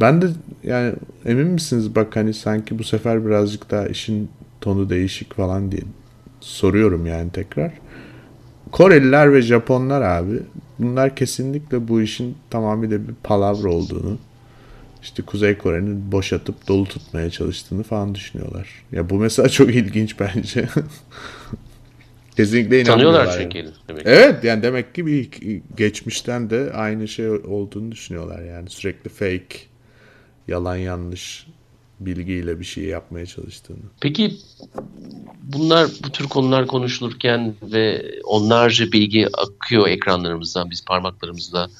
Ben 0.00 0.22
de 0.22 0.26
yani 0.64 0.92
emin 1.24 1.46
misiniz 1.46 1.94
bak 1.94 2.16
hani 2.16 2.34
sanki 2.34 2.78
bu 2.78 2.84
sefer 2.84 3.26
birazcık 3.26 3.70
daha 3.70 3.86
işin 3.86 4.30
tonu 4.60 4.90
değişik 4.90 5.34
falan 5.34 5.72
diye 5.72 5.82
soruyorum 6.40 7.06
yani 7.06 7.30
tekrar. 7.32 7.72
Koreliler 8.72 9.32
ve 9.32 9.42
Japonlar 9.42 10.02
abi 10.02 10.38
bunlar 10.78 11.16
kesinlikle 11.16 11.88
bu 11.88 12.00
işin 12.02 12.36
tamamıyla 12.50 13.08
bir 13.08 13.14
palavra 13.22 13.70
olduğunu 13.70 14.18
işte 15.02 15.22
Kuzey 15.22 15.58
Kore'nin 15.58 16.12
boşatıp 16.12 16.68
dolu 16.68 16.84
tutmaya 16.84 17.30
çalıştığını 17.30 17.82
falan 17.82 18.14
düşünüyorlar. 18.14 18.68
Ya 18.92 19.10
bu 19.10 19.14
mesela 19.14 19.48
çok 19.48 19.74
ilginç 19.74 20.20
bence. 20.20 20.68
Kesinlikle 22.36 22.80
inanmıyorlar. 22.80 23.26
Tanıyorlar 23.26 23.40
yani. 23.40 23.52
çünkü. 23.52 23.72
Demek. 23.88 24.02
Evet 24.06 24.44
yani 24.44 24.62
demek 24.62 24.94
ki 24.94 25.06
bir 25.06 25.28
geçmişten 25.76 26.50
de 26.50 26.72
aynı 26.74 27.08
şey 27.08 27.28
olduğunu 27.30 27.92
düşünüyorlar 27.92 28.42
yani 28.42 28.70
sürekli 28.70 29.10
fake, 29.10 29.58
yalan 30.48 30.76
yanlış 30.76 31.46
bilgiyle 32.00 32.60
bir 32.60 32.64
şey 32.64 32.84
yapmaya 32.84 33.26
çalıştığını. 33.26 33.78
Peki 34.00 34.36
bunlar 35.42 35.90
bu 36.04 36.10
tür 36.10 36.28
konular 36.28 36.66
konuşulurken 36.66 37.54
ve 37.62 38.12
onlarca 38.24 38.92
bilgi 38.92 39.28
akıyor 39.38 39.88
ekranlarımızdan 39.88 40.70
biz 40.70 40.84
parmaklarımızla 40.84 41.70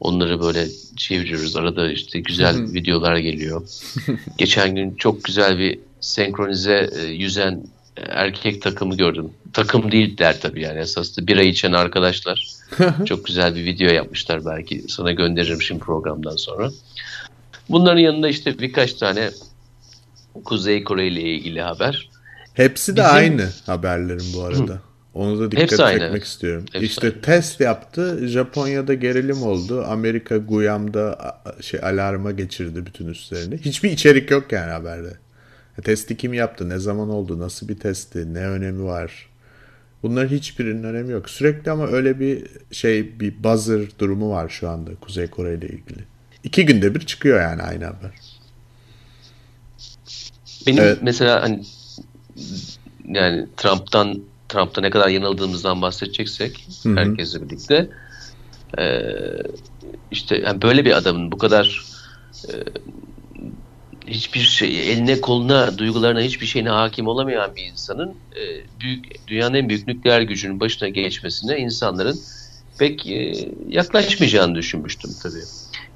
onları 0.00 0.40
böyle 0.40 0.66
çeviriyoruz. 0.96 1.56
Arada 1.56 1.92
işte 1.92 2.20
güzel 2.20 2.72
videolar 2.72 3.16
geliyor. 3.16 3.62
Geçen 4.38 4.74
gün 4.74 4.94
çok 4.94 5.24
güzel 5.24 5.58
bir 5.58 5.78
senkronize 6.00 6.90
e, 6.98 7.02
yüzen 7.06 7.64
erkek 7.96 8.62
takımı 8.62 8.96
gördüm. 8.96 9.30
Takım 9.52 9.92
değiller 9.92 10.40
tabii 10.40 10.62
yani 10.62 10.78
esasında 10.78 11.26
bira 11.26 11.42
içen 11.42 11.72
arkadaşlar. 11.72 12.46
çok 13.06 13.24
güzel 13.24 13.54
bir 13.54 13.64
video 13.64 13.92
yapmışlar 13.92 14.46
belki 14.46 14.84
sana 14.88 15.12
gönderirim 15.12 15.62
şimdi 15.62 15.80
programdan 15.80 16.36
sonra. 16.36 16.70
Bunların 17.68 18.00
yanında 18.00 18.28
işte 18.28 18.58
birkaç 18.58 18.94
tane 18.94 19.30
Kuzey 20.44 20.84
Kore 20.84 21.06
ile 21.06 21.20
ilgili 21.22 21.60
haber. 21.60 22.10
Hepsi 22.54 22.96
de 22.96 23.00
Bizim- 23.00 23.14
aynı 23.14 23.48
haberlerin 23.66 24.26
bu 24.34 24.42
arada. 24.42 24.82
Onu 25.14 25.40
da 25.40 25.50
dikkat 25.50 25.62
Hepsi 25.62 25.84
aynı, 25.84 25.98
çekmek 25.98 26.12
evet. 26.16 26.26
istiyorum. 26.26 26.64
Hepsi 26.72 26.86
işte 26.86 27.06
aynı. 27.06 27.20
test 27.20 27.60
yaptı. 27.60 28.28
Japonya'da 28.28 28.94
gerilim 28.94 29.42
oldu. 29.42 29.84
Amerika 29.88 30.36
Guam'da 30.36 31.20
a- 31.20 31.62
şey 31.62 31.80
alarma 31.82 32.30
geçirdi 32.32 32.86
bütün 32.86 33.06
üstlerini. 33.08 33.58
Hiçbir 33.58 33.90
içerik 33.90 34.30
yok 34.30 34.52
yani 34.52 34.70
haberde. 34.70 35.16
E, 35.78 35.82
Testi 35.82 36.16
kim 36.16 36.34
yaptı? 36.34 36.68
Ne 36.68 36.78
zaman 36.78 37.08
oldu? 37.10 37.38
Nasıl 37.38 37.68
bir 37.68 37.78
testti? 37.78 38.34
Ne 38.34 38.38
önemi 38.48 38.84
var? 38.84 39.28
Bunların 40.02 40.28
hiçbirinin 40.36 40.82
önemi 40.82 41.12
yok. 41.12 41.30
Sürekli 41.30 41.70
ama 41.70 41.86
öyle 41.86 42.20
bir 42.20 42.46
şey 42.72 43.20
bir 43.20 43.44
buzzer 43.44 43.80
durumu 43.98 44.30
var 44.30 44.48
şu 44.48 44.68
anda 44.68 44.90
Kuzey 45.00 45.26
Kore 45.26 45.54
ile 45.54 45.66
ilgili. 45.66 46.04
İki 46.44 46.66
günde 46.66 46.94
bir 46.94 47.00
çıkıyor 47.00 47.40
yani 47.40 47.62
aynı 47.62 47.84
haber. 47.84 48.10
Benim 50.66 50.82
Evet. 50.82 50.98
mesela 51.02 51.42
hani 51.42 51.62
yani 53.08 53.46
Trump'tan 53.56 54.22
Trump'ta 54.50 54.80
ne 54.80 54.90
kadar 54.90 55.08
yanıldığımızdan 55.08 55.82
bahsedeceksek 55.82 56.66
hı. 56.82 56.94
herkesle 56.96 57.42
birlikte 57.42 57.90
eee, 58.78 59.42
işte 60.10 60.36
yani 60.46 60.62
böyle 60.62 60.84
bir 60.84 60.92
adamın 60.96 61.32
bu 61.32 61.38
kadar 61.38 61.82
eee, 62.48 62.64
hiçbir 64.06 64.40
şey 64.40 64.92
eline 64.92 65.20
koluna 65.20 65.78
duygularına 65.78 66.20
hiçbir 66.20 66.46
şeyine 66.46 66.68
hakim 66.68 67.06
olamayan 67.06 67.56
bir 67.56 67.62
insanın 67.64 68.14
eee, 68.36 68.64
büyük 68.80 69.28
dünyanın 69.28 69.54
en 69.54 69.68
büyük 69.68 69.88
nükleer 69.88 70.20
gücünün 70.20 70.60
başına 70.60 70.88
geçmesine 70.88 71.58
insanların 71.58 72.18
pek 72.78 73.06
eee, 73.06 73.54
yaklaşmayacağını 73.68 74.54
düşünmüştüm 74.54 75.10
tabii. 75.22 75.42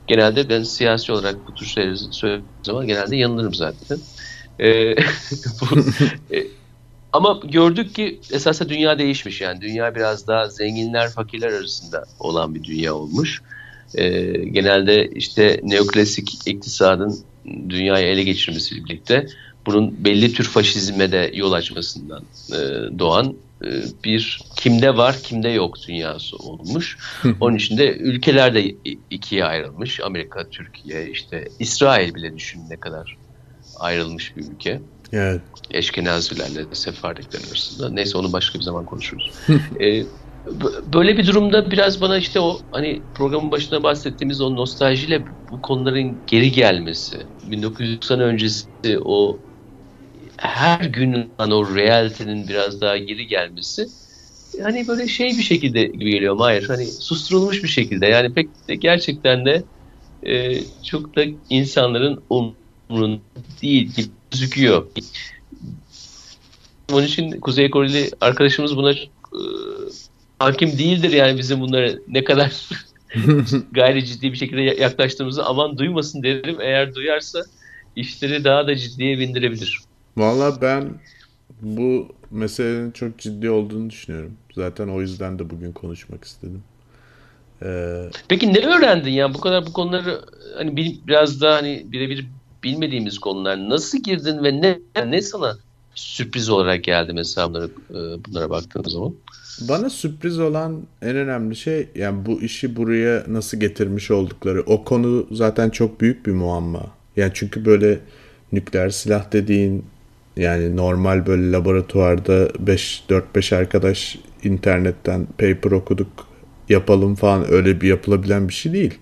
Genelde 0.06 0.48
ben 0.48 0.62
siyasi 0.62 1.12
olarak 1.12 1.46
bu 1.48 1.54
tür 1.54 1.66
şeyleri 1.66 1.96
söylediğim 1.96 2.50
zaman 2.66 2.86
genelde 2.86 3.16
yanılırım 3.16 3.54
zaten. 3.54 3.98
Ee, 4.60 4.94
bu, 5.60 5.66
e, 6.34 6.63
ama 7.14 7.40
gördük 7.44 7.94
ki 7.94 8.20
esasında 8.30 8.68
dünya 8.68 8.98
değişmiş 8.98 9.40
yani. 9.40 9.60
Dünya 9.60 9.94
biraz 9.94 10.26
daha 10.26 10.48
zenginler 10.48 11.10
fakirler 11.10 11.52
arasında 11.52 12.04
olan 12.20 12.54
bir 12.54 12.64
dünya 12.64 12.94
olmuş. 12.94 13.42
Ee, 13.94 14.22
genelde 14.32 15.08
işte 15.08 15.60
neoklasik 15.62 16.48
iktisadın 16.48 17.18
dünyayı 17.68 18.06
ele 18.06 18.22
geçirmesiyle 18.22 18.84
birlikte 18.84 19.26
bunun 19.66 20.04
belli 20.04 20.32
tür 20.32 20.44
faşizme 20.44 21.12
de 21.12 21.30
yol 21.34 21.52
açmasından 21.52 22.22
e, 22.52 22.58
doğan 22.98 23.36
e, 23.64 23.68
bir 24.04 24.40
kimde 24.56 24.96
var 24.96 25.16
kimde 25.22 25.48
yok 25.48 25.76
dünyası 25.88 26.36
olmuş. 26.36 26.98
Onun 27.40 27.56
için 27.56 27.78
de 27.78 27.96
ülkeler 27.96 28.54
de 28.54 28.74
ikiye 29.10 29.44
ayrılmış. 29.44 30.00
Amerika, 30.00 30.48
Türkiye, 30.48 31.10
işte 31.10 31.48
İsrail 31.58 32.14
bile 32.14 32.36
düşünün 32.36 32.70
ne 32.70 32.76
kadar 32.76 33.16
ayrılmış 33.78 34.36
bir 34.36 34.42
ülke. 34.42 34.80
Evet. 35.14 35.40
Eşkenazilerle 35.70 36.74
Sefardikler 36.74 37.40
arasında. 37.48 37.90
Neyse 37.90 38.18
onu 38.18 38.32
başka 38.32 38.58
bir 38.58 38.64
zaman 38.64 38.84
konuşuruz. 38.84 39.32
Ee, 39.80 40.02
böyle 40.92 41.18
bir 41.18 41.26
durumda 41.26 41.70
biraz 41.70 42.00
bana 42.00 42.18
işte 42.18 42.40
o 42.40 42.60
hani 42.70 43.02
programın 43.14 43.50
başında 43.50 43.82
bahsettiğimiz 43.82 44.40
o 44.40 44.56
nostaljiyle 44.56 45.24
bu 45.50 45.62
konuların 45.62 46.22
geri 46.26 46.52
gelmesi, 46.52 47.26
1990 47.50 48.20
öncesi 48.20 48.68
o 49.04 49.40
her 50.36 50.84
gün 50.84 51.34
o 51.38 51.74
realitenin 51.74 52.48
biraz 52.48 52.80
daha 52.80 52.96
geri 52.96 53.26
gelmesi 53.26 53.86
hani 54.62 54.88
böyle 54.88 55.08
şey 55.08 55.28
bir 55.28 55.42
şekilde 55.42 55.82
gibi 55.86 56.10
geliyor 56.10 56.36
Hayır 56.38 56.68
hani 56.68 56.86
susturulmuş 56.86 57.62
bir 57.62 57.68
şekilde 57.68 58.06
yani 58.06 58.34
pek 58.34 58.68
de 58.68 58.74
gerçekten 58.74 59.46
de 59.46 59.64
e, 60.26 60.60
çok 60.84 61.16
da 61.16 61.24
insanların 61.50 62.24
umrunda 62.30 63.20
değil 63.62 63.86
gibi 63.86 64.08
gözüküyor. 64.34 64.86
Onun 66.92 67.04
için 67.06 67.40
Kuzey 67.40 67.70
Koreli 67.70 68.10
arkadaşımız 68.20 68.76
buna 68.76 68.94
çok, 68.94 69.04
e, 69.32 69.42
hakim 70.38 70.78
değildir 70.78 71.10
yani 71.10 71.38
bizim 71.38 71.60
bunlara 71.60 71.90
ne 72.08 72.24
kadar 72.24 72.68
gayri 73.72 74.04
ciddi 74.04 74.32
bir 74.32 74.36
şekilde 74.36 74.60
yaklaştığımızı 74.60 75.44
aman 75.44 75.78
duymasın 75.78 76.22
derim. 76.22 76.56
Eğer 76.60 76.94
duyarsa 76.94 77.42
işleri 77.96 78.44
daha 78.44 78.66
da 78.66 78.76
ciddiye 78.76 79.18
bindirebilir. 79.18 79.80
Valla 80.16 80.60
ben 80.62 80.94
bu 81.62 82.08
meselenin 82.30 82.90
çok 82.90 83.18
ciddi 83.18 83.50
olduğunu 83.50 83.90
düşünüyorum. 83.90 84.32
Zaten 84.54 84.88
o 84.88 85.00
yüzden 85.00 85.38
de 85.38 85.50
bugün 85.50 85.72
konuşmak 85.72 86.24
istedim. 86.24 86.62
Ee, 87.62 88.10
Peki 88.28 88.54
ne 88.54 88.58
öğrendin 88.58 89.10
ya 89.10 89.34
bu 89.34 89.40
kadar 89.40 89.66
bu 89.66 89.72
konuları 89.72 90.20
hani 90.56 90.76
biraz 91.06 91.40
daha 91.40 91.56
hani 91.56 91.86
birebir 91.86 92.26
bilmediğimiz 92.64 93.18
konular 93.18 93.68
nasıl 93.68 93.98
girdin 93.98 94.44
ve 94.44 94.60
ne 94.60 94.78
ne 95.10 95.22
sana 95.22 95.56
sürpriz 95.94 96.48
olarak 96.48 96.84
geldi 96.84 97.12
mesela 97.12 97.48
bunlara, 97.48 97.66
e, 97.66 98.24
bunlara 98.24 98.50
baktığın 98.50 98.82
zaman? 98.82 99.14
bana 99.60 99.90
sürpriz 99.90 100.38
olan 100.38 100.82
en 101.02 101.16
önemli 101.16 101.56
şey 101.56 101.88
yani 101.94 102.26
bu 102.26 102.42
işi 102.42 102.76
buraya 102.76 103.24
nasıl 103.28 103.60
getirmiş 103.60 104.10
oldukları. 104.10 104.62
O 104.66 104.84
konu 104.84 105.26
zaten 105.30 105.70
çok 105.70 106.00
büyük 106.00 106.26
bir 106.26 106.32
muamma. 106.32 106.86
Yani 107.16 107.30
çünkü 107.34 107.64
böyle 107.64 108.00
nükleer 108.52 108.90
silah 108.90 109.32
dediğin 109.32 109.84
yani 110.36 110.76
normal 110.76 111.26
böyle 111.26 111.52
laboratuvarda 111.52 112.48
5 112.58 113.04
4-5 113.08 113.56
arkadaş 113.56 114.18
internetten 114.42 115.26
paper 115.26 115.70
okuduk 115.70 116.08
yapalım 116.68 117.14
falan 117.14 117.52
öyle 117.52 117.80
bir 117.80 117.88
yapılabilen 117.88 118.48
bir 118.48 118.54
şey 118.54 118.72
değil. 118.72 118.98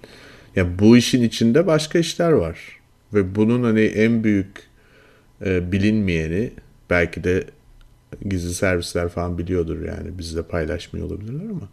Ya 0.56 0.78
bu 0.78 0.96
işin 0.96 1.22
içinde 1.22 1.66
başka 1.66 1.98
işler 1.98 2.32
var. 2.32 2.81
Ve 3.14 3.34
bunun 3.34 3.62
hani 3.62 3.80
en 3.80 4.24
büyük 4.24 4.62
e, 5.44 5.72
bilinmeyeni 5.72 6.52
belki 6.90 7.24
de 7.24 7.44
gizli 8.28 8.54
servisler 8.54 9.08
falan 9.08 9.38
biliyordur 9.38 9.84
yani 9.84 10.18
bizle 10.18 10.42
paylaşmıyor 10.42 11.06
olabilirler 11.06 11.50
ama 11.50 11.68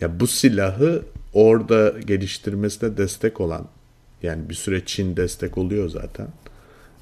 ya 0.00 0.20
bu 0.20 0.26
silahı 0.26 1.02
orada 1.32 1.94
geliştirmesine 2.06 2.96
destek 2.96 3.40
olan 3.40 3.68
yani 4.22 4.48
bir 4.48 4.54
süre 4.54 4.84
Çin 4.86 5.16
destek 5.16 5.58
oluyor 5.58 5.88
zaten. 5.88 6.28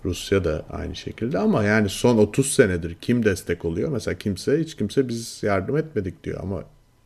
Rusya 0.05 0.45
da 0.45 0.65
aynı 0.71 0.97
şekilde 0.97 1.39
ama 1.39 1.65
yani 1.65 1.89
son 1.89 2.19
30 2.19 2.53
senedir 2.53 2.97
kim 3.01 3.25
destek 3.25 3.65
oluyor? 3.65 3.93
Mesela 3.93 4.19
kimse 4.19 4.61
hiç 4.61 4.77
kimse 4.77 5.09
biz 5.09 5.41
yardım 5.43 5.77
etmedik 5.77 6.25
diyor 6.25 6.41
ama 6.43 6.65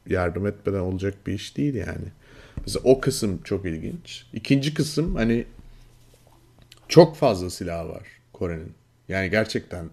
yardım 0.08 0.46
etmeden 0.46 0.80
olacak 0.80 1.14
bir 1.26 1.32
iş 1.32 1.56
değil 1.56 1.74
yani. 1.74 2.06
Mesela 2.56 2.80
o 2.84 3.00
kısım 3.00 3.40
çok 3.44 3.64
ilginç. 3.64 4.26
İkinci 4.32 4.74
kısım 4.74 5.14
hani 5.14 5.44
çok 6.88 7.16
fazla 7.16 7.50
silah 7.50 7.88
var 7.88 8.06
Kore'nin. 8.32 8.74
Yani 9.08 9.30
gerçekten 9.30 9.90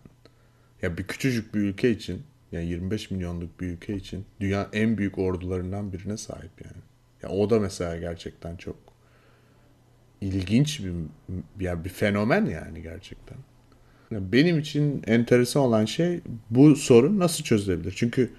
ya 0.81 0.97
bir 0.97 1.03
küçücük 1.03 1.55
bir 1.55 1.59
ülke 1.59 1.91
için 1.91 2.23
yani 2.51 2.65
25 2.65 3.11
milyonluk 3.11 3.61
bir 3.61 3.67
ülke 3.67 3.95
için 3.95 4.25
dünyanın 4.39 4.69
en 4.73 4.97
büyük 4.97 5.17
ordularından 5.17 5.93
birine 5.93 6.17
sahip 6.17 6.51
yani. 6.65 6.83
Ya 7.23 7.29
o 7.29 7.49
da 7.49 7.59
mesela 7.59 7.97
gerçekten 7.97 8.55
çok 8.55 8.75
ilginç 10.21 10.81
bir 10.83 10.93
yani 11.59 11.85
bir 11.85 11.89
fenomen 11.89 12.45
yani 12.45 12.81
gerçekten. 12.81 13.37
Benim 14.11 14.59
için 14.59 15.03
enteresan 15.07 15.63
olan 15.63 15.85
şey 15.85 16.21
bu 16.49 16.75
sorun 16.75 17.19
nasıl 17.19 17.43
çözülebilir? 17.43 17.93
Çünkü 17.97 18.31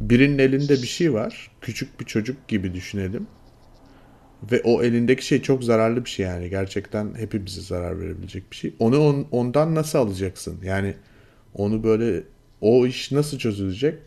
birinin 0.00 0.38
elinde 0.38 0.72
bir 0.72 0.86
şey 0.86 1.12
var. 1.12 1.50
Küçük 1.60 2.00
bir 2.00 2.04
çocuk 2.04 2.48
gibi 2.48 2.74
düşünelim. 2.74 3.26
Ve 4.52 4.62
o 4.64 4.82
elindeki 4.82 5.26
şey 5.26 5.42
çok 5.42 5.64
zararlı 5.64 6.04
bir 6.04 6.10
şey 6.10 6.26
yani. 6.26 6.50
Gerçekten 6.50 7.14
hepimize 7.16 7.60
zarar 7.60 8.00
verebilecek 8.00 8.50
bir 8.50 8.56
şey. 8.56 8.74
Onu 8.78 8.98
on, 8.98 9.26
ondan 9.30 9.74
nasıl 9.74 9.98
alacaksın? 9.98 10.56
Yani 10.64 10.94
onu 11.54 11.84
böyle 11.84 12.22
o 12.60 12.86
iş 12.86 13.12
nasıl 13.12 13.38
çözülecek? 13.38 13.98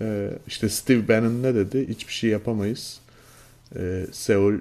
Ee, 0.00 0.30
işte 0.46 0.68
Steve 0.68 1.08
Bannon 1.08 1.42
ne 1.42 1.54
dedi? 1.54 1.88
Hiçbir 1.88 2.12
şey 2.12 2.30
yapamayız. 2.30 3.00
Ee, 3.76 4.06
Seul 4.12 4.54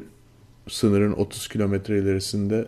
sınırın 0.67 1.11
30 1.11 1.47
kilometre 1.47 1.99
ilerisinde 1.99 2.65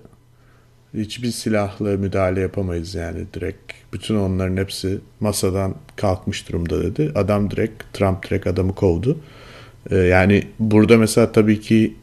hiçbir 0.94 1.32
silahla 1.32 1.98
müdahale 1.98 2.40
yapamayız 2.40 2.96
yani 2.96 3.26
direkt. 3.34 3.74
Bütün 3.94 4.16
onların 4.16 4.58
hepsi 4.58 5.00
masadan 5.20 5.76
kalkmış 5.96 6.50
durumda 6.50 6.84
dedi. 6.84 7.12
Adam 7.16 7.52
direkt, 7.52 7.84
Trump 7.94 8.30
direkt 8.30 8.48
adamı 8.48 8.76
kovdu. 8.76 9.18
Ee, 9.92 9.96
yani 9.96 10.48
burada 10.60 10.98
mesela 10.98 11.32
tabii 11.32 11.62
ki 11.62 11.96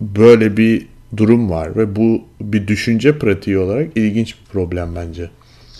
böyle 0.00 0.56
bir 0.56 0.86
durum 1.16 1.50
var 1.50 1.76
ve 1.76 1.96
bu 1.96 2.24
bir 2.40 2.66
düşünce 2.66 3.18
pratiği 3.18 3.58
olarak 3.58 3.96
ilginç 3.96 4.34
bir 4.34 4.52
problem 4.52 4.94
bence. 4.96 5.30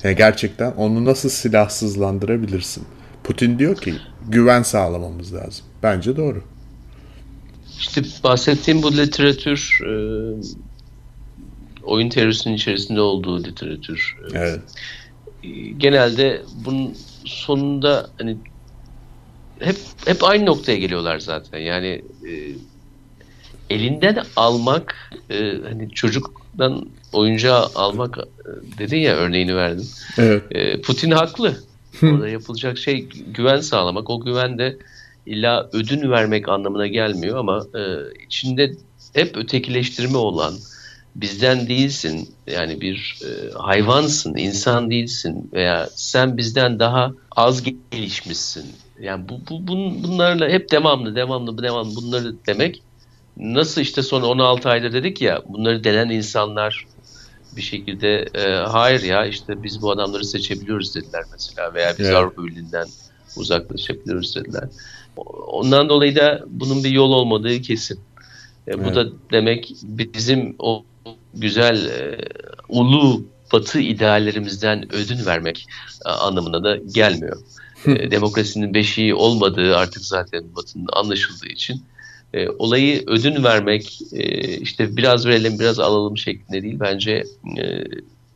Yani 0.02 0.16
gerçekten 0.16 0.72
onu 0.72 1.04
nasıl 1.04 1.28
silahsızlandırabilirsin? 1.28 2.84
Putin 3.24 3.58
diyor 3.58 3.76
ki 3.76 3.94
güven 4.28 4.62
sağlamamız 4.62 5.34
lazım. 5.34 5.64
Bence 5.82 6.16
doğru. 6.16 6.42
İşte 7.78 8.02
bahsettiğim 8.24 8.82
bu 8.82 8.96
literatür 8.96 9.80
e, 9.86 9.92
oyun 11.82 12.08
teorisinin 12.08 12.54
içerisinde 12.54 13.00
olduğu 13.00 13.44
literatür. 13.44 14.16
E, 14.34 14.38
evet. 14.38 14.60
Genelde 15.76 16.42
bunun 16.64 16.94
sonunda 17.24 18.10
hani 18.18 18.36
hep 19.58 19.76
hep 20.06 20.24
aynı 20.24 20.46
noktaya 20.46 20.78
geliyorlar 20.78 21.18
zaten. 21.18 21.58
Yani 21.58 22.02
e, 22.28 22.32
elinden 23.72 24.24
almak 24.36 24.94
e, 25.30 25.36
hani 25.68 25.90
çocuktan 25.90 26.86
oyuncağı 27.12 27.66
almak 27.74 28.18
e, 28.18 28.78
dedin 28.78 28.98
ya 28.98 29.16
örneğini 29.16 29.56
verdim. 29.56 29.88
Evet. 30.18 30.42
E, 30.50 30.80
Putin 30.80 31.10
haklı. 31.10 31.56
Orada 32.02 32.28
yapılacak 32.28 32.78
şey 32.78 33.08
güven 33.34 33.60
sağlamak. 33.60 34.10
O 34.10 34.20
güven 34.20 34.58
de 34.58 34.78
illa 35.26 35.68
ödün 35.72 36.10
vermek 36.10 36.48
anlamına 36.48 36.86
gelmiyor 36.86 37.38
ama 37.38 37.66
e, 37.74 37.82
içinde 38.26 38.72
hep 39.14 39.36
ötekileştirme 39.36 40.16
olan 40.16 40.54
bizden 41.14 41.68
değilsin 41.68 42.28
yani 42.46 42.80
bir 42.80 43.18
e, 43.24 43.52
hayvansın 43.58 44.36
insan 44.36 44.90
değilsin 44.90 45.50
veya 45.52 45.88
sen 45.94 46.36
bizden 46.36 46.78
daha 46.78 47.12
az 47.36 47.62
gelişmişsin 47.92 48.66
yani 49.00 49.28
bu, 49.28 49.40
bu 49.50 49.66
bun, 49.68 50.04
bunlarla 50.04 50.48
hep 50.48 50.70
devamlı 50.70 51.16
devamlı 51.16 51.62
devamlı 51.62 51.96
bunları 51.96 52.34
demek 52.46 52.82
nasıl 53.36 53.80
işte 53.80 54.02
son 54.02 54.22
16 54.22 54.68
ayda 54.68 54.92
dedik 54.92 55.20
ya 55.20 55.42
bunları 55.48 55.84
denen 55.84 56.08
insanlar 56.08 56.86
bir 57.56 57.62
şekilde 57.62 58.28
e, 58.34 58.50
hayır 58.50 59.02
ya 59.02 59.26
işte 59.26 59.62
biz 59.62 59.82
bu 59.82 59.90
adamları 59.90 60.24
seçebiliyoruz 60.24 60.94
dediler 60.94 61.24
mesela 61.32 61.74
veya 61.74 61.94
biz 61.98 62.06
evet. 62.06 62.16
Avrupa 62.16 62.44
Birliği'nden 62.44 62.86
uzaklaşabiliyoruz 63.36 64.36
dediler. 64.36 64.68
Ondan 65.46 65.88
dolayı 65.88 66.16
da 66.16 66.44
bunun 66.46 66.84
bir 66.84 66.90
yol 66.90 67.10
olmadığı 67.10 67.60
kesin. 67.60 67.96
E, 67.96 68.00
evet. 68.66 68.84
Bu 68.84 68.94
da 68.94 69.06
demek 69.32 69.74
bizim 69.82 70.54
o 70.58 70.84
güzel 71.34 71.86
e, 71.86 72.18
ulu 72.68 73.24
batı 73.52 73.80
ideallerimizden 73.80 74.94
ödün 74.94 75.26
vermek 75.26 75.66
e, 76.06 76.08
anlamına 76.08 76.64
da 76.64 76.76
gelmiyor. 76.76 77.40
e, 77.86 78.10
demokrasinin 78.10 78.74
beşiği 78.74 79.14
olmadığı 79.14 79.76
artık 79.76 80.02
zaten 80.04 80.44
batının 80.56 80.88
anlaşıldığı 80.92 81.48
için 81.48 81.82
e, 82.34 82.48
olayı 82.48 83.04
ödün 83.06 83.44
vermek 83.44 83.98
e, 84.12 84.56
işte 84.58 84.96
biraz 84.96 85.26
verelim 85.26 85.58
biraz 85.58 85.78
alalım 85.78 86.18
şeklinde 86.18 86.62
değil 86.62 86.80
bence 86.80 87.24
e, 87.58 87.84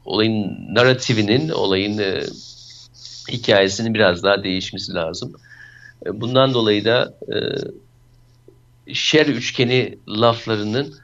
olayın 0.05 0.57
narratifinin 0.75 1.49
olayın 1.49 1.99
e, 1.99 2.23
hikayesinin 3.33 3.95
biraz 3.95 4.23
daha 4.23 4.45
değişmesi 4.45 4.95
lazım. 4.95 5.33
E, 6.07 6.21
bundan 6.21 6.55
dolayı 6.55 6.85
da 6.85 7.15
e, 7.29 7.37
şer 8.95 9.27
üçgeni 9.27 9.99
laflarının 10.09 10.95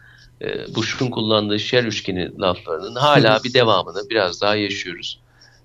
e, 0.42 0.74
Bush'un 0.74 1.11
kullandığı 1.11 1.61
şer 1.61 1.85
üçgeni 1.85 2.38
laflarının 2.40 2.94
hala 2.94 3.44
bir 3.44 3.55
devamını 3.55 4.11
biraz 4.11 4.40
daha 4.40 4.57
yaşıyoruz. 4.57 5.18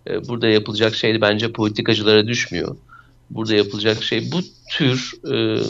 E, 0.10 0.28
burada 0.28 0.48
yapılacak 0.48 0.96
şey 0.96 1.22
bence 1.22 1.52
politikacılara 1.52 2.28
düşmüyor. 2.28 2.78
Burada 3.30 3.56
yapılacak 3.56 4.04
şey 4.04 4.32
bu 4.32 4.40
tür 4.70 5.14
e, 5.34 5.62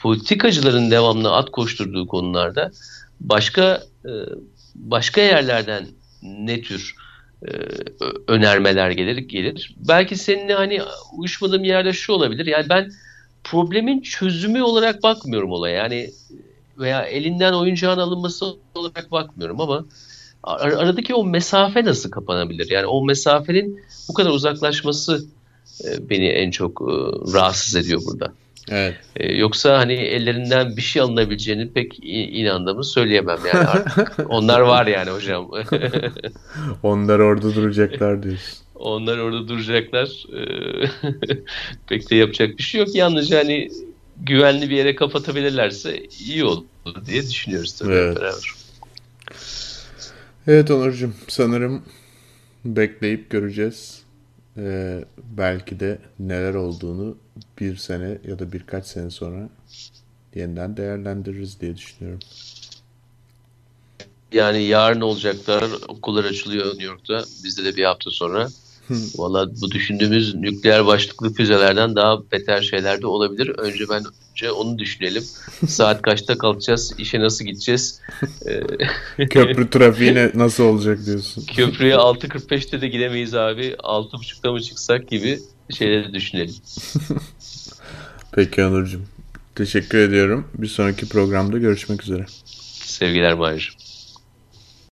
politikacıların 0.00 0.90
devamlı 0.90 1.32
at 1.32 1.50
koşturduğu 1.50 2.06
konularda 2.06 2.70
başka 3.20 3.82
e, 4.04 4.12
başka 4.74 5.20
yerlerden 5.20 5.86
ne 6.22 6.62
tür 6.62 6.94
e, 7.42 7.50
önermeler 8.28 8.90
gelir 8.90 9.16
gelir. 9.16 9.74
Belki 9.88 10.16
seninle 10.16 10.54
hani 10.54 10.80
uyuşmadığım 11.16 11.64
yerde 11.64 11.92
şu 11.92 12.12
olabilir. 12.12 12.46
Yani 12.46 12.68
ben 12.68 12.90
problemin 13.44 14.00
çözümü 14.00 14.62
olarak 14.62 15.02
bakmıyorum 15.02 15.52
olaya. 15.52 15.76
Yani 15.76 16.10
veya 16.78 17.02
elinden 17.02 17.52
oyuncağın 17.52 17.98
alınması 17.98 18.46
olarak 18.74 19.12
bakmıyorum 19.12 19.60
ama 19.60 19.84
ar- 20.42 20.72
aradaki 20.72 21.14
o 21.14 21.24
mesafe 21.24 21.84
nasıl 21.84 22.10
kapanabilir? 22.10 22.70
Yani 22.70 22.86
o 22.86 23.04
mesafenin 23.04 23.80
bu 24.08 24.14
kadar 24.14 24.30
uzaklaşması 24.30 25.24
e, 25.84 26.08
beni 26.10 26.26
en 26.28 26.50
çok 26.50 26.82
rahatsız 27.34 27.76
ediyor 27.76 28.00
burada. 28.06 28.32
Evet. 28.70 28.96
Ee, 29.16 29.32
yoksa 29.32 29.78
hani 29.78 29.92
ellerinden 29.92 30.76
bir 30.76 30.82
şey 30.82 31.02
alınabileceğini 31.02 31.72
pek 31.72 31.98
inandığımı 32.02 32.84
söyleyemem 32.84 33.38
yani 33.54 33.66
artık. 33.66 34.12
Onlar 34.28 34.60
var 34.60 34.86
yani 34.86 35.10
hocam. 35.10 35.50
Onlar 36.82 37.18
orada 37.18 37.54
duracaklar 37.54 38.22
diyorsun. 38.22 38.58
Onlar 38.74 39.18
orada 39.18 39.48
duracaklar. 39.48 40.26
Ee, 40.36 40.90
pek 41.88 42.10
de 42.10 42.16
yapacak 42.16 42.58
bir 42.58 42.62
şey 42.62 42.80
yok. 42.80 42.94
Yalnızca 42.94 43.38
hani 43.38 43.70
güvenli 44.16 44.70
bir 44.70 44.76
yere 44.76 44.94
kapatabilirlerse 44.94 46.02
iyi 46.26 46.44
olur 46.44 46.64
diye 47.06 47.22
düşünüyoruz 47.22 47.72
tabii 47.72 47.92
evet. 47.92 48.16
beraber. 48.16 48.52
Evet 50.46 50.70
Onurcuğum 50.70 51.14
sanırım 51.28 51.82
bekleyip 52.64 53.30
göreceğiz. 53.30 54.02
Ee, 54.56 55.04
belki 55.18 55.80
de 55.80 55.98
neler 56.18 56.54
olduğunu 56.54 57.16
bir 57.60 57.76
sene 57.76 58.18
ya 58.28 58.38
da 58.38 58.52
birkaç 58.52 58.86
sene 58.86 59.10
sonra 59.10 59.48
yeniden 60.34 60.76
değerlendiririz 60.76 61.60
diye 61.60 61.76
düşünüyorum. 61.76 62.20
Yani 64.32 64.62
yarın 64.62 65.00
olacaklar. 65.00 65.64
Okullar 65.88 66.24
açılıyor 66.24 66.66
New 66.66 66.84
York'ta. 66.84 67.24
Bizde 67.44 67.64
de 67.64 67.76
bir 67.76 67.84
hafta 67.84 68.10
sonra. 68.10 68.48
Valla 69.16 69.50
bu 69.60 69.70
düşündüğümüz 69.70 70.34
nükleer 70.34 70.86
başlıklı 70.86 71.32
füzelerden 71.32 71.96
daha 71.96 72.30
beter 72.32 72.62
şeyler 72.62 73.02
de 73.02 73.06
olabilir. 73.06 73.48
Önce 73.58 73.84
ben 73.90 74.04
önce 74.30 74.50
onu 74.50 74.78
düşünelim. 74.78 75.24
Saat 75.68 76.02
kaçta 76.06 76.38
kalkacağız? 76.38 76.94
İşe 76.98 77.20
nasıl 77.20 77.44
gideceğiz? 77.44 78.00
Köprü 79.30 79.70
trafiğine 79.70 80.30
nasıl 80.34 80.64
olacak 80.64 80.98
diyorsun. 81.06 81.44
Köprüye 81.46 81.94
6.45'te 81.94 82.80
de 82.80 82.88
gidemeyiz 82.88 83.34
abi. 83.34 83.74
6.30'da 83.78 84.52
mı 84.52 84.60
çıksak 84.60 85.08
gibi 85.08 85.38
şeyleri 85.72 86.12
düşünelim. 86.12 86.54
Peki 88.32 88.64
Onurcuğum. 88.64 89.02
Teşekkür 89.54 89.98
ediyorum. 89.98 90.48
Bir 90.54 90.66
sonraki 90.66 91.08
programda 91.08 91.58
görüşmek 91.58 92.02
üzere. 92.02 92.26
Sevgiler 92.84 93.34
Mahir. 93.34 93.76